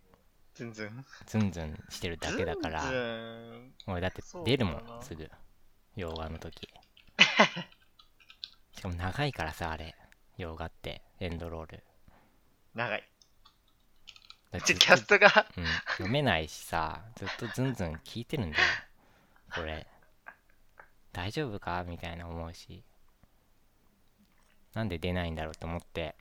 [0.53, 1.05] ズンズン？
[1.25, 5.29] ズンズンしてるだけだから、ズン俺だって出るもんすぐ。
[5.97, 6.69] 洋画の時。
[8.73, 9.95] しかも長いからさ、あれ。
[10.38, 11.83] 洋画って、エンドロール。
[12.73, 13.09] 長い。
[14.51, 15.27] だってちょキャストが、
[15.57, 18.63] うん、読めないしさ、ずっとズンズン聞いてるんだよ。
[19.53, 19.88] これ。
[21.13, 21.83] 大丈夫か？
[21.86, 22.83] みたいな思うし。
[24.73, 26.15] なんで出ないんだろうと思って。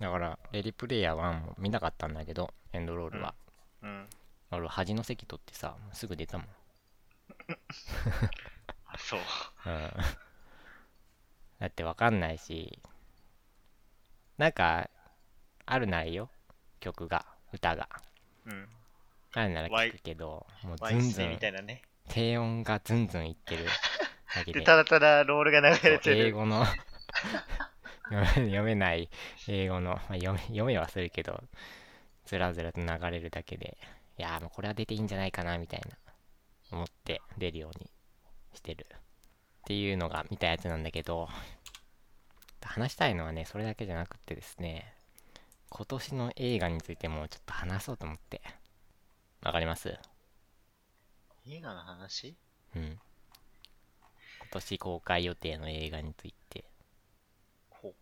[0.00, 3.34] だから、レディプレイヤー1も見なかったんだけど、エンドロールは。
[3.82, 4.08] うん。
[4.50, 6.48] 俺、端の席取ってさ、すぐ出たもん。
[9.04, 9.20] あ、そう。
[9.66, 9.90] うん。
[11.60, 12.78] だってわかんないし、
[14.38, 14.90] なんか、
[15.66, 16.30] あるならいいよ。
[16.80, 17.88] 曲が、歌が。
[18.46, 18.68] うん。
[19.34, 21.82] あるなら聞くけど、もうワイスイズンズンみたいなね。
[22.08, 26.26] 低音がズンズンいってるだけで、 で、ただただロールが流れてる。
[26.28, 26.64] 英語の
[28.34, 29.08] 読めない
[29.48, 31.42] 英語の、まあ、読め読めはするけど、
[32.26, 33.78] ずらずらと流れるだけで、
[34.18, 35.96] いやーもうこれは出ていいんじゃないかなみたいな、
[36.70, 37.90] 思って出るように
[38.54, 38.86] してる。
[38.90, 41.28] っていうのが見たやつなんだけど、
[42.62, 44.94] 話したいのはね、それだけじゃなくてですね、
[45.68, 48.40] 今年の映画についてもちょっと話そうと思って。
[49.42, 49.98] わかります？
[51.46, 52.36] 映画の話？
[52.76, 52.82] うん。
[52.82, 53.00] 今
[54.50, 56.64] 年公開予定の映画について。
[57.70, 57.94] ほう。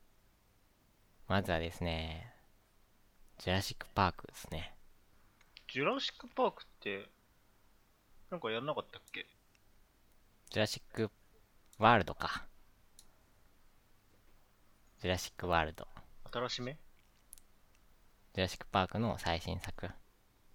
[1.29, 2.33] まずはですね、
[3.39, 4.75] ジュラシック・パークですね。
[5.73, 7.09] ジュラシック・パークって、
[8.31, 9.27] なんかやんなかったっけ？
[10.53, 11.11] ジュラシック・
[11.79, 12.45] ワールドか。
[15.01, 15.89] ジュラシック・ワールド。
[16.31, 16.77] 新しめ？
[18.35, 19.89] ジュラシック・パークの最新作。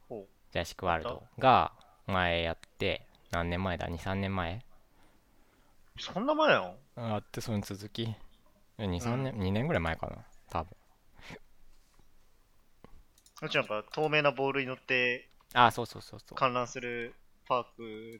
[0.07, 1.71] ほジュラシック・ワールドが
[2.05, 4.57] 前やって、何年前だ ?2、3年前？
[4.57, 5.99] う。
[5.99, 8.03] そんな前なのあって、その続き。
[8.77, 10.17] 2、3年、2年ぐらい前かな。
[10.51, 10.77] 多分。
[13.41, 16.35] うちなんか透明なボールに乗ってあ、そうそうそうそう。
[16.35, 17.15] 観覧する
[17.47, 17.63] パー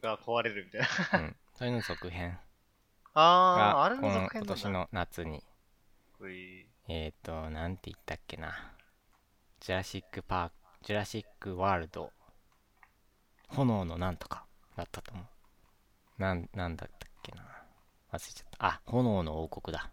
[0.02, 0.80] が壊れるみたい
[1.12, 1.20] な。
[1.20, 1.36] うん。
[1.58, 2.38] それの続編
[3.14, 4.30] ああこの続編なんだ。
[4.32, 5.42] 今年の夏に
[6.20, 8.74] ういえっ、ー、と、なんて言ったっけな。
[9.58, 10.54] ジュラシックパーク、
[10.86, 12.12] ジュラシックワールド、
[13.48, 14.44] 炎のなんとか
[14.76, 16.22] だったと思う。
[16.22, 17.42] なん、なんだったっけな。
[18.12, 18.64] 忘れちゃった。
[18.64, 19.90] あ、炎の王国だ。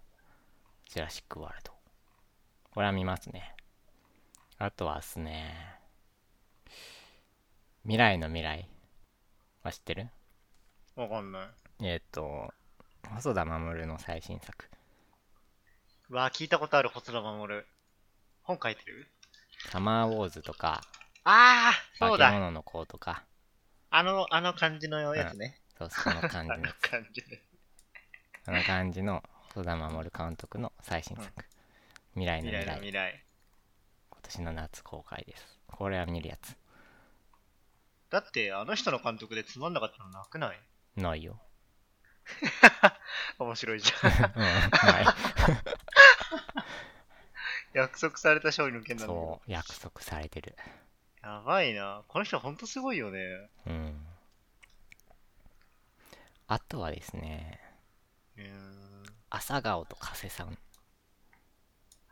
[0.88, 1.72] ジュラシックワールド。
[2.76, 3.56] これは見ますね。
[4.60, 5.80] あとはですね、
[7.86, 8.70] 未来のミライ
[9.64, 10.10] は知ってる？
[10.96, 11.86] わかんない。
[11.86, 12.54] えっ、と、
[13.14, 14.70] 細田守の最新作。
[16.10, 17.64] うわ、聞いたことある、細田守。
[18.44, 19.08] 本書いてる？
[19.72, 20.82] サマーウォーズとか、
[21.24, 22.30] ああそ化うだ。
[22.32, 23.24] け物の子とか、
[23.90, 25.60] あの、あの感じのやつね。
[25.78, 26.64] そうその感じ あの。
[26.82, 27.42] 感じね。
[28.46, 29.24] あの感じの
[29.54, 31.46] 細田守監督の最新作。
[32.14, 33.12] 未来の未来の未来。
[33.12, 33.26] 未来。
[34.12, 35.60] 今年の夏公開です。
[35.68, 36.56] これは見るやつ。
[38.10, 40.60] だって、あの人の監督でつまんなかったのなくない？
[40.96, 41.42] ないよ。
[43.40, 44.32] 面白いじうん、ゃん。
[44.32, 45.06] ない。
[47.74, 49.26] 約束された勝利の件なんだけど。
[49.26, 50.56] そう、約束されてる。
[51.22, 52.04] やばいな。
[52.08, 53.20] この人ほんとすごいよね。
[53.66, 54.08] うん。
[56.48, 57.60] あとはですね、
[58.38, 59.04] うーん。
[59.30, 60.58] 朝顔と加瀬さん。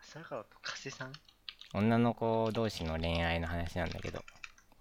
[0.01, 1.13] 朝川と加瀬さん？
[1.73, 4.25] 女の子同士の恋愛の話なんだけど、こ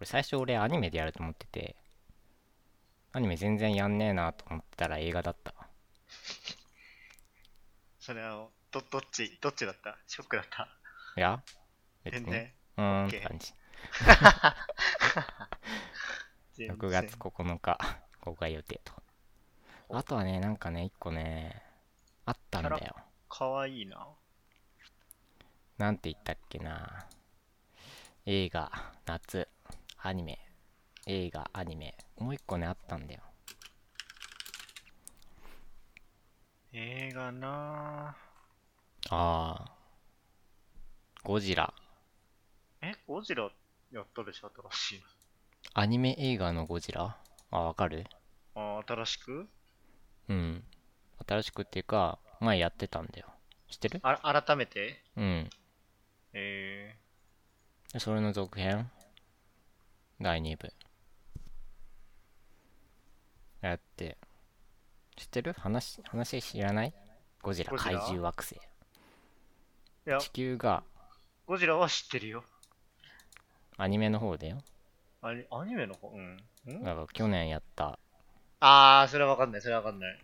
[0.01, 1.77] れ最初俺アニメでやると思ってて、
[3.13, 5.69] アニメ全然やんねえなと思ってたら映画だったわ。
[8.01, 9.99] それは、ど、どっち、どっちだった？
[10.07, 10.69] ショックだった？
[11.17, 11.43] いや
[12.05, 12.25] 別に。
[12.25, 12.53] 全然。
[12.79, 13.53] うーんっ OK て感じ。
[16.55, 17.79] 全然6月9日
[18.21, 18.93] 公開予定と。
[19.91, 21.63] あとはね、なんかね、1個ね、
[22.25, 22.97] あったんだよ。
[23.29, 24.09] かわいいな。
[25.77, 27.07] なんて言ったっけな。
[28.25, 28.71] 映画、
[29.05, 29.49] 夏、
[29.99, 30.39] アニメ、
[31.07, 31.97] 映画、アニメ。
[32.19, 33.21] もう1個ね、あったんだよ。
[36.73, 38.15] 映画なあ
[39.11, 39.73] あ。
[41.25, 41.75] ゴジラ。
[42.81, 43.51] え、ゴジラ
[43.93, 45.07] やったでしょ新しいの。
[45.75, 47.17] アニメ映画のゴジラ？
[47.51, 48.05] あ、わかる？
[48.55, 49.49] あ、新しく？
[50.29, 50.65] うん。
[51.27, 53.27] 新しくっていうか、前やってたんだよ。
[53.69, 54.01] 知ってる？
[54.03, 55.03] あ、改めて？
[55.17, 55.51] うん。
[56.33, 56.97] え
[57.93, 58.91] でそれの続編？
[60.21, 60.73] 第2部。
[63.63, 64.19] やって。
[65.17, 65.55] 知ってる？
[65.55, 66.95] 話、話知らない？
[67.43, 67.93] ゴジラゴジラ？
[67.93, 68.55] 怪獣惑星。
[68.57, 70.83] ー、いや地、球が
[71.47, 72.45] ゴジラは知ってるよ。
[73.77, 74.59] アニメの方だよ。
[75.23, 76.09] アニアニメの方？
[76.09, 76.37] うん。
[76.75, 76.83] ん？
[76.83, 77.99] だから去年やった、
[78.61, 80.19] あー、それはわかんない、それはわかんない。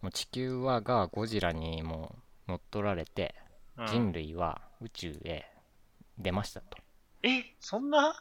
[0.00, 2.16] もう地球はがゴジラにも
[2.46, 3.34] う乗っ取られて、
[3.76, 5.46] うん人類は宇宙へ
[6.18, 6.78] 出ましたと。
[7.22, 8.14] え、そんな？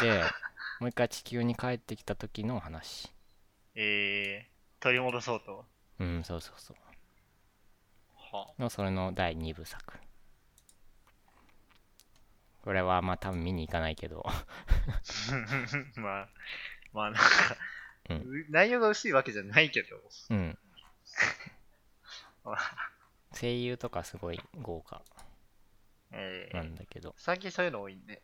[0.00, 0.22] で、
[0.80, 3.10] もう一回地球に帰ってきた時の話。
[3.80, 5.64] えー、取り戻そうと。
[6.00, 6.76] うん、そうそうそう。
[8.16, 9.98] はの、それの第2部作。
[12.62, 14.26] これはまあ多分見に行かないけど、
[15.94, 16.28] まあ、
[16.92, 17.20] まあなんか、
[18.10, 19.96] うんう内容が薄いわけじゃないけど。
[20.30, 20.58] うん
[22.44, 22.58] まあ。
[23.32, 25.02] 声優とかすごい豪華
[26.10, 28.22] えー、なんだけど、最近そういうの多いんで。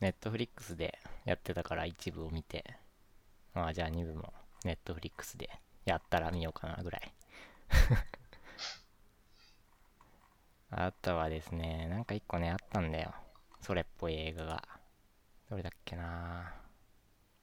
[0.00, 2.81] ネットフリックスでやってたから一部を見て、
[3.54, 4.32] まあじゃあ2部も
[4.64, 5.50] ネットフリックスで
[5.84, 7.12] やったら見ようかなぐらい。
[10.70, 13.14] あとはですね、なんか一個ね、あったんだよ。
[13.60, 14.62] それっぽい映画が。
[15.50, 16.54] どれだっけな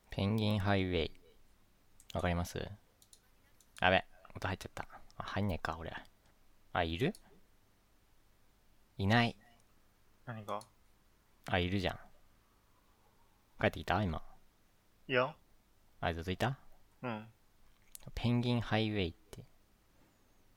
[0.09, 1.11] ペンギンハイウェイ。
[2.15, 2.57] わかります？
[3.79, 4.03] やべ、
[4.35, 4.87] 音入っちゃった。
[5.17, 5.93] あ、入んねえか、俺。
[6.73, 7.13] あ、いる？
[8.97, 9.35] いない。
[10.25, 10.59] 何が？
[11.45, 11.99] あ、いるじゃん。
[13.61, 14.01] 帰ってきた？
[14.01, 14.23] 今。
[15.07, 15.35] いや
[16.01, 16.57] あ、ずっといた？
[17.03, 17.27] うん。
[18.15, 19.43] ペンギンハイウェイって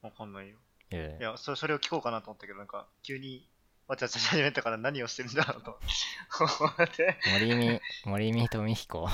[0.01, 0.57] わかんないよ。
[0.91, 3.49] いや、そそれを聞こうかなと思ったけど、なんか、急に、
[3.89, 5.79] わちゃわちゃし始めたから何をしてるんだろうと
[6.61, 7.17] 思って。
[7.33, 9.05] 森見、森見富彦？
[9.07, 9.11] っ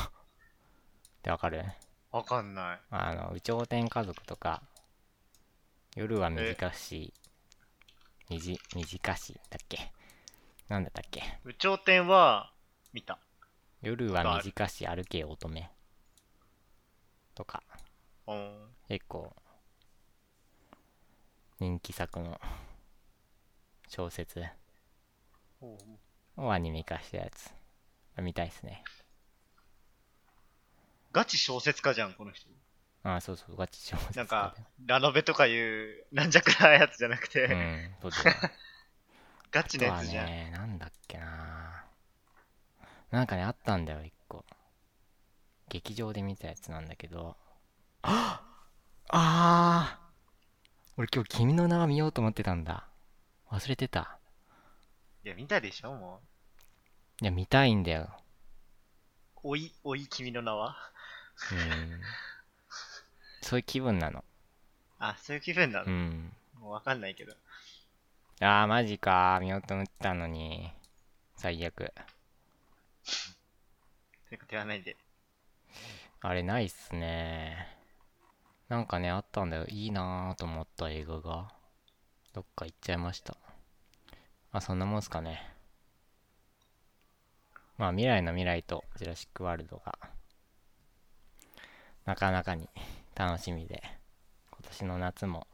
[1.23, 1.65] てわかる？
[2.11, 2.81] わかんない。
[2.91, 4.63] あの、有頂天家族とか、
[5.95, 7.13] 夜は短し、
[8.29, 9.93] みじ、短しだっけ？
[10.69, 11.23] なんだったっけ？
[11.45, 12.53] 有頂天は、
[12.93, 13.19] 見た。
[13.83, 15.71] 夜は短し歩け乙女
[17.39, 17.63] とか、
[18.27, 18.53] うん。
[18.89, 19.33] 結構、
[21.61, 22.41] 人気作の
[23.87, 24.43] 小説
[26.37, 27.51] をアニメ化したやつ。
[28.21, 28.83] 見たいっすね。
[31.13, 32.49] ガチ小説家じゃん、この人。
[33.05, 38.37] あ、そうそう、ガチ小説なんか、ラノベとかいう、なんじゃくらいやつじゃなくて、うん、そうだよ。
[39.53, 40.27] ガチのやつじゃん。
[40.27, 41.85] ね、なんだっけな
[43.13, 44.45] なんかね、あったんだよ、一個。
[45.69, 47.37] 劇場で見たやつなんだけど。
[48.03, 48.43] あ
[49.09, 50.09] あー
[50.97, 52.89] 俺今日君の名は見ようと思ってたんだ。
[53.51, 54.19] 忘れてた。
[55.25, 56.21] いや、見たでしょ、も
[57.23, 58.11] いや、見たいんだよ。
[59.37, 59.49] う。
[59.51, 60.77] おい、おい、君の名は？
[61.53, 62.01] うん。
[63.43, 64.25] そういう気分なの。
[64.99, 66.33] あ、そういう気分なの、うん。
[66.61, 67.33] もうわかんないけど。
[68.41, 69.39] ああ、マジか。
[69.41, 70.71] 見ようと思ってたのに。
[71.37, 71.93] 最悪。
[74.31, 74.97] てか手はないで。
[76.21, 77.69] あれないっすね。
[78.69, 79.67] なんかね、あったんだよ。
[79.69, 81.53] いいなぁと思った映画が。
[82.33, 83.37] どっか行っちゃいました。
[84.53, 85.55] あ、そんなもんすかね。
[87.77, 89.97] まあ、未来の未来とジュラシックワールドが、
[92.05, 92.69] なかなかに
[93.15, 93.83] 楽しみで、
[94.51, 95.47] 今年の夏も、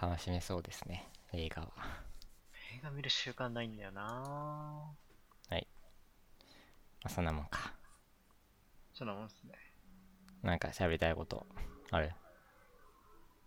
[0.00, 1.68] 楽しめそうですね、映画は。
[2.74, 4.94] 映画見る習慣ないんだよな
[7.04, 7.74] まあ、そんなもんか。
[8.94, 9.52] そんなもんっすね。
[10.42, 11.46] なんか喋りたいこと、
[11.90, 12.12] ある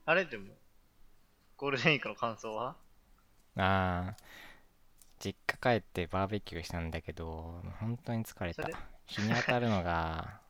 [0.05, 0.53] あれでも、
[1.55, 2.75] ゴールデンウィークの感想は？
[3.55, 4.15] ああ、
[5.19, 8.69] 実家帰ってバーベキューしたんだけど、本当に疲れた。
[9.05, 10.41] 日に当たるのが、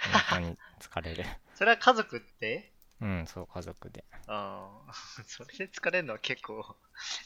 [0.30, 1.24] 本当に疲れる。
[1.54, 2.72] それは家族って？
[3.00, 4.04] うん、そう、家族で。
[4.26, 4.92] ああ、
[5.26, 6.76] それで疲れるのは結構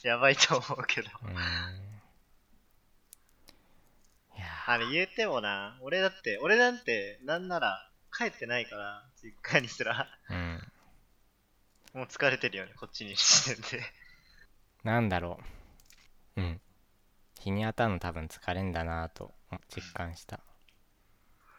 [0.03, 1.09] やばいと思うけど。
[1.23, 1.98] うーん。
[4.71, 12.01] あれ言うてもな、俺だって、俺なんて、なんなら帰ってないから、実家にすら、ー、うん。
[12.01, 13.83] もう疲れてるよね、こっちにしてんで。
[14.85, 15.41] なんだろ
[16.37, 16.43] う。
[16.43, 16.61] うん。
[17.41, 19.33] 日に当たるの多分疲れんだなぁと
[19.75, 20.41] 実感した。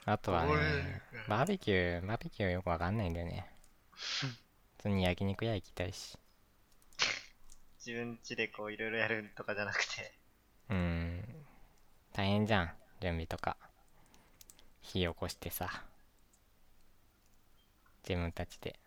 [0.05, 3.51] あとはね、バーベキュー、バーベキューよくわかんないんだよね。
[4.77, 6.15] 普通に焼肉屋行きたいし。
[7.83, 10.13] 自分家でこういろいろやるとかじゃなくて、
[10.69, 11.25] うーん。
[12.13, 12.71] 大変じゃん。
[13.01, 13.57] 準備とか。
[14.81, 15.83] 火起こしてさ。
[18.07, 18.79] 自分たちで、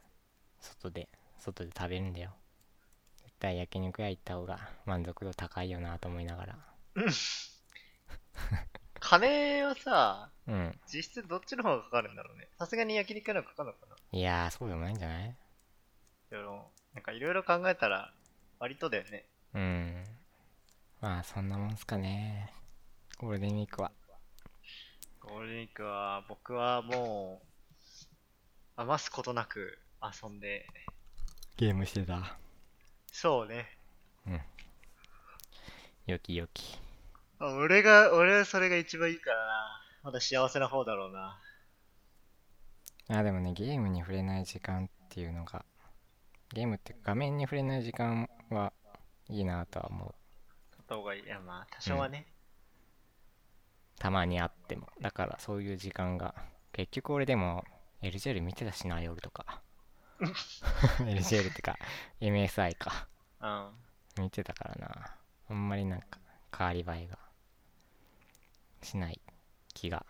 [0.60, 1.08] 外で、
[1.38, 2.30] 外で食べるんだよ。
[3.22, 6.58] 絶対焼肉屋行った方が満足度高いよなと思いながら。
[9.00, 10.80] 金はさ、うん。
[10.92, 12.48] 実質どっちの方がかかるんだろうね。
[12.58, 15.36] さすがに焼肉屋の方がかかるのかないやー、そうでもないんじゃない？
[16.30, 18.12] でも、なんかいろいろ考えたら、
[18.58, 19.26] 割とだよね。
[19.54, 20.04] うん。
[21.00, 22.52] まあ、そんなもんすかね。
[23.18, 23.92] ゴールデンウィークは。
[25.22, 27.46] ゴールデンウィークは、僕はもう、
[28.76, 30.66] 余すことなく遊んで、
[31.56, 32.36] ゲームしてた。
[33.12, 33.78] そうね。
[36.06, 36.80] よきよき。
[37.38, 39.80] あ俺が、俺はそれが一番いいからな。
[40.02, 41.40] まだ幸せな方だろうな。
[43.08, 45.64] あ、でもね、ゲームに触れない時間っていうのが、
[46.52, 48.72] ゲームって画面に触れない時間は
[49.28, 50.14] いいなとは思う。
[50.72, 51.22] 取った方がいい。
[51.22, 52.31] いや、まあ、多少はね。
[54.02, 54.88] たまにあっても。
[55.00, 56.34] だからそういう時間が。
[56.72, 57.62] 結局俺でも
[58.02, 59.62] LGL 見てたしな、夜とか。
[60.98, 61.78] LGL ってか、
[62.20, 63.06] MSI か。
[63.40, 64.24] うん。
[64.24, 65.16] 見てたからな。
[65.50, 66.18] あんまりなんか
[66.56, 67.16] 変わり映えが
[68.82, 69.20] しない
[69.72, 70.04] 気が。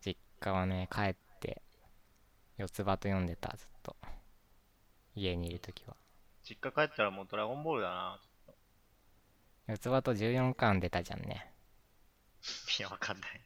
[0.00, 1.60] 実家はね、帰って
[2.56, 3.94] 四つ葉と読んでた、ずっと。
[5.14, 5.94] 家にいるときは。
[6.42, 8.20] 実家帰ったらもうドラゴンボールだな。
[9.66, 11.52] 四つ葉と14巻出たじゃんね。
[12.78, 13.40] いや、わかんない。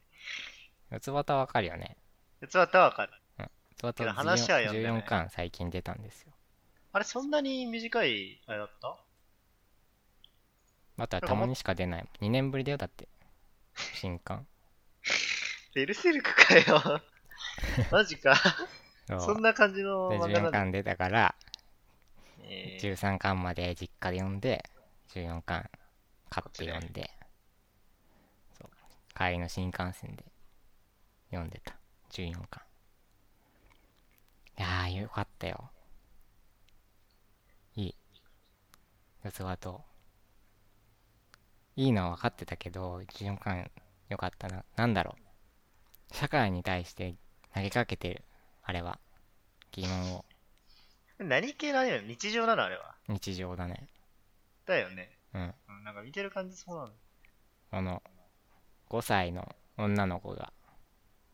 [0.90, 1.96] 四つ葉とわかるよね。
[2.40, 3.12] 四つ葉ってわかる。
[3.38, 3.46] 四
[3.76, 6.32] つ葉とけど話は読んでない14巻最近出たんですよ。
[6.92, 8.96] あれ、そんなに短い、あれだった？
[10.98, 12.08] あとはたまにしか出ない。
[12.20, 13.08] 2年ぶりだよ、だって。
[13.94, 14.46] 新刊。
[15.74, 17.00] ベルセルクかよ。
[17.90, 18.34] マジか。
[19.06, 20.58] そんな感じので、14漫画なんだ。
[20.60, 21.34] 巻出たから、
[22.42, 24.64] えー13巻まで実家で読んで
[25.10, 25.70] 14巻
[26.28, 27.10] 買って読んで
[29.20, 30.24] 帰りの新幹線で
[31.30, 31.74] 読んでた。
[32.08, 32.62] 14巻。
[34.58, 35.70] いやーよかったよ。
[37.76, 37.94] いい。
[39.22, 39.84] 四つ葉と。
[41.76, 43.70] いいのは分かってたけど14巻
[44.08, 44.64] よかったな。
[44.76, 45.14] なんだろ
[46.10, 46.16] う。
[46.16, 47.14] 社会に対して
[47.54, 48.24] 投げかけてる。
[48.62, 48.98] あれは。
[49.72, 50.24] 疑問を。
[51.18, 52.64] 何系なのよ日常なの？
[52.64, 52.94] あれは。
[53.06, 53.86] 日常だね。
[54.64, 55.10] だよね。
[55.34, 55.54] うん。
[55.68, 56.92] うん、なんか見てる感じそうなの。
[57.70, 58.02] この
[58.90, 60.52] 5歳の女の子が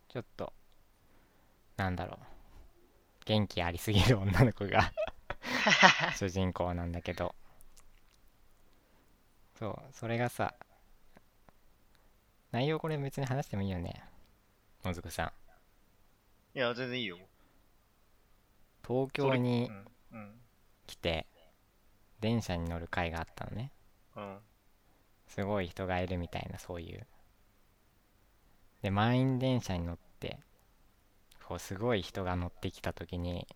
[0.08, 0.52] ちょっと
[1.76, 2.24] なんだろう
[3.24, 4.92] 元気ありすぎる女の子が
[6.16, 7.34] 主人公なんだけど
[9.58, 10.54] そうそれがさ
[12.52, 14.04] 内容これ別に話してもいいよね
[14.84, 15.32] もずくさん
[16.56, 17.18] いや、全然いいよ。
[18.82, 19.70] 東京に。
[20.86, 21.26] 来て
[22.20, 23.72] 電車に乗る会があったのね
[24.14, 24.38] うん。
[25.26, 27.06] すごい人がいるみたいなそういう
[28.82, 30.38] で満員電車に乗って
[31.46, 33.46] こうすごい人が乗ってきた時に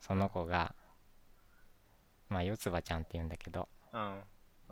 [0.00, 0.74] その子が
[2.28, 4.20] まあ四つ葉ちゃんって言うんだけどうん。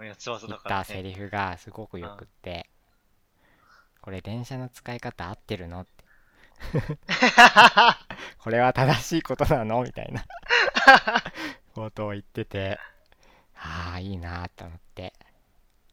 [0.00, 0.84] 言っだから、ね。
[0.84, 2.68] たセリフがすごくよくって
[4.00, 5.92] これ電車の使い方合ってるのって
[8.38, 9.82] これは正しいことなの？
[9.82, 10.24] みたいな
[11.74, 12.78] ことを言ってて
[13.54, 15.12] ああいいなと思って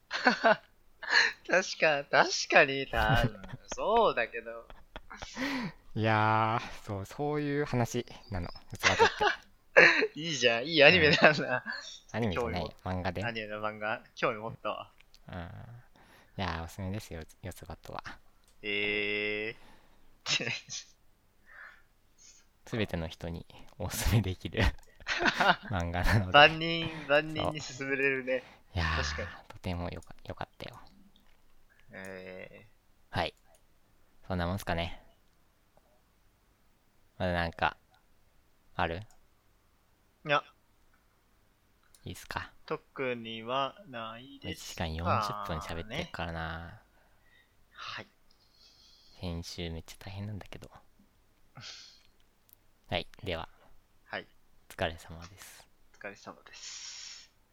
[1.47, 3.23] 確か、確かにな。
[3.75, 4.67] そうだけど。
[5.95, 8.51] いやー、そう、そういう話なの、っ
[10.13, 10.13] て。
[10.19, 10.65] いいじゃん。
[10.65, 11.63] いいアニメなんだ。
[12.11, 13.25] アニメじゃない興、漫画で。
[13.25, 14.91] アニメの漫画、興味持ったわ。
[15.29, 15.35] うん。
[15.35, 18.03] いやー、おすすめですよ、四つ葉とは。
[18.61, 19.69] えー。
[22.65, 23.45] すべての人に
[23.79, 24.61] おすすめできる
[25.71, 26.31] 漫画なので。
[26.31, 28.43] 万人、万人に勧めれるね。
[28.75, 30.79] いや確かにー、とてもよかよかったよ。
[31.91, 32.67] え
[33.09, 33.33] はい。
[34.27, 35.01] そんなもんすかね。
[37.17, 37.77] まだなんか、
[38.75, 39.01] ある？
[40.25, 40.29] ー。
[40.29, 40.43] いや、
[42.03, 42.53] いいっすか？
[42.65, 46.81] 特にはない1です時間40分喋ってるからな。
[47.71, 48.07] はい。
[49.17, 50.69] 編集めっちゃ大変なんだけど。
[52.87, 53.07] はい。
[53.23, 53.49] では、
[54.05, 54.27] はい。
[54.69, 55.67] お疲れ様です。
[55.95, 56.98] お疲れ様です。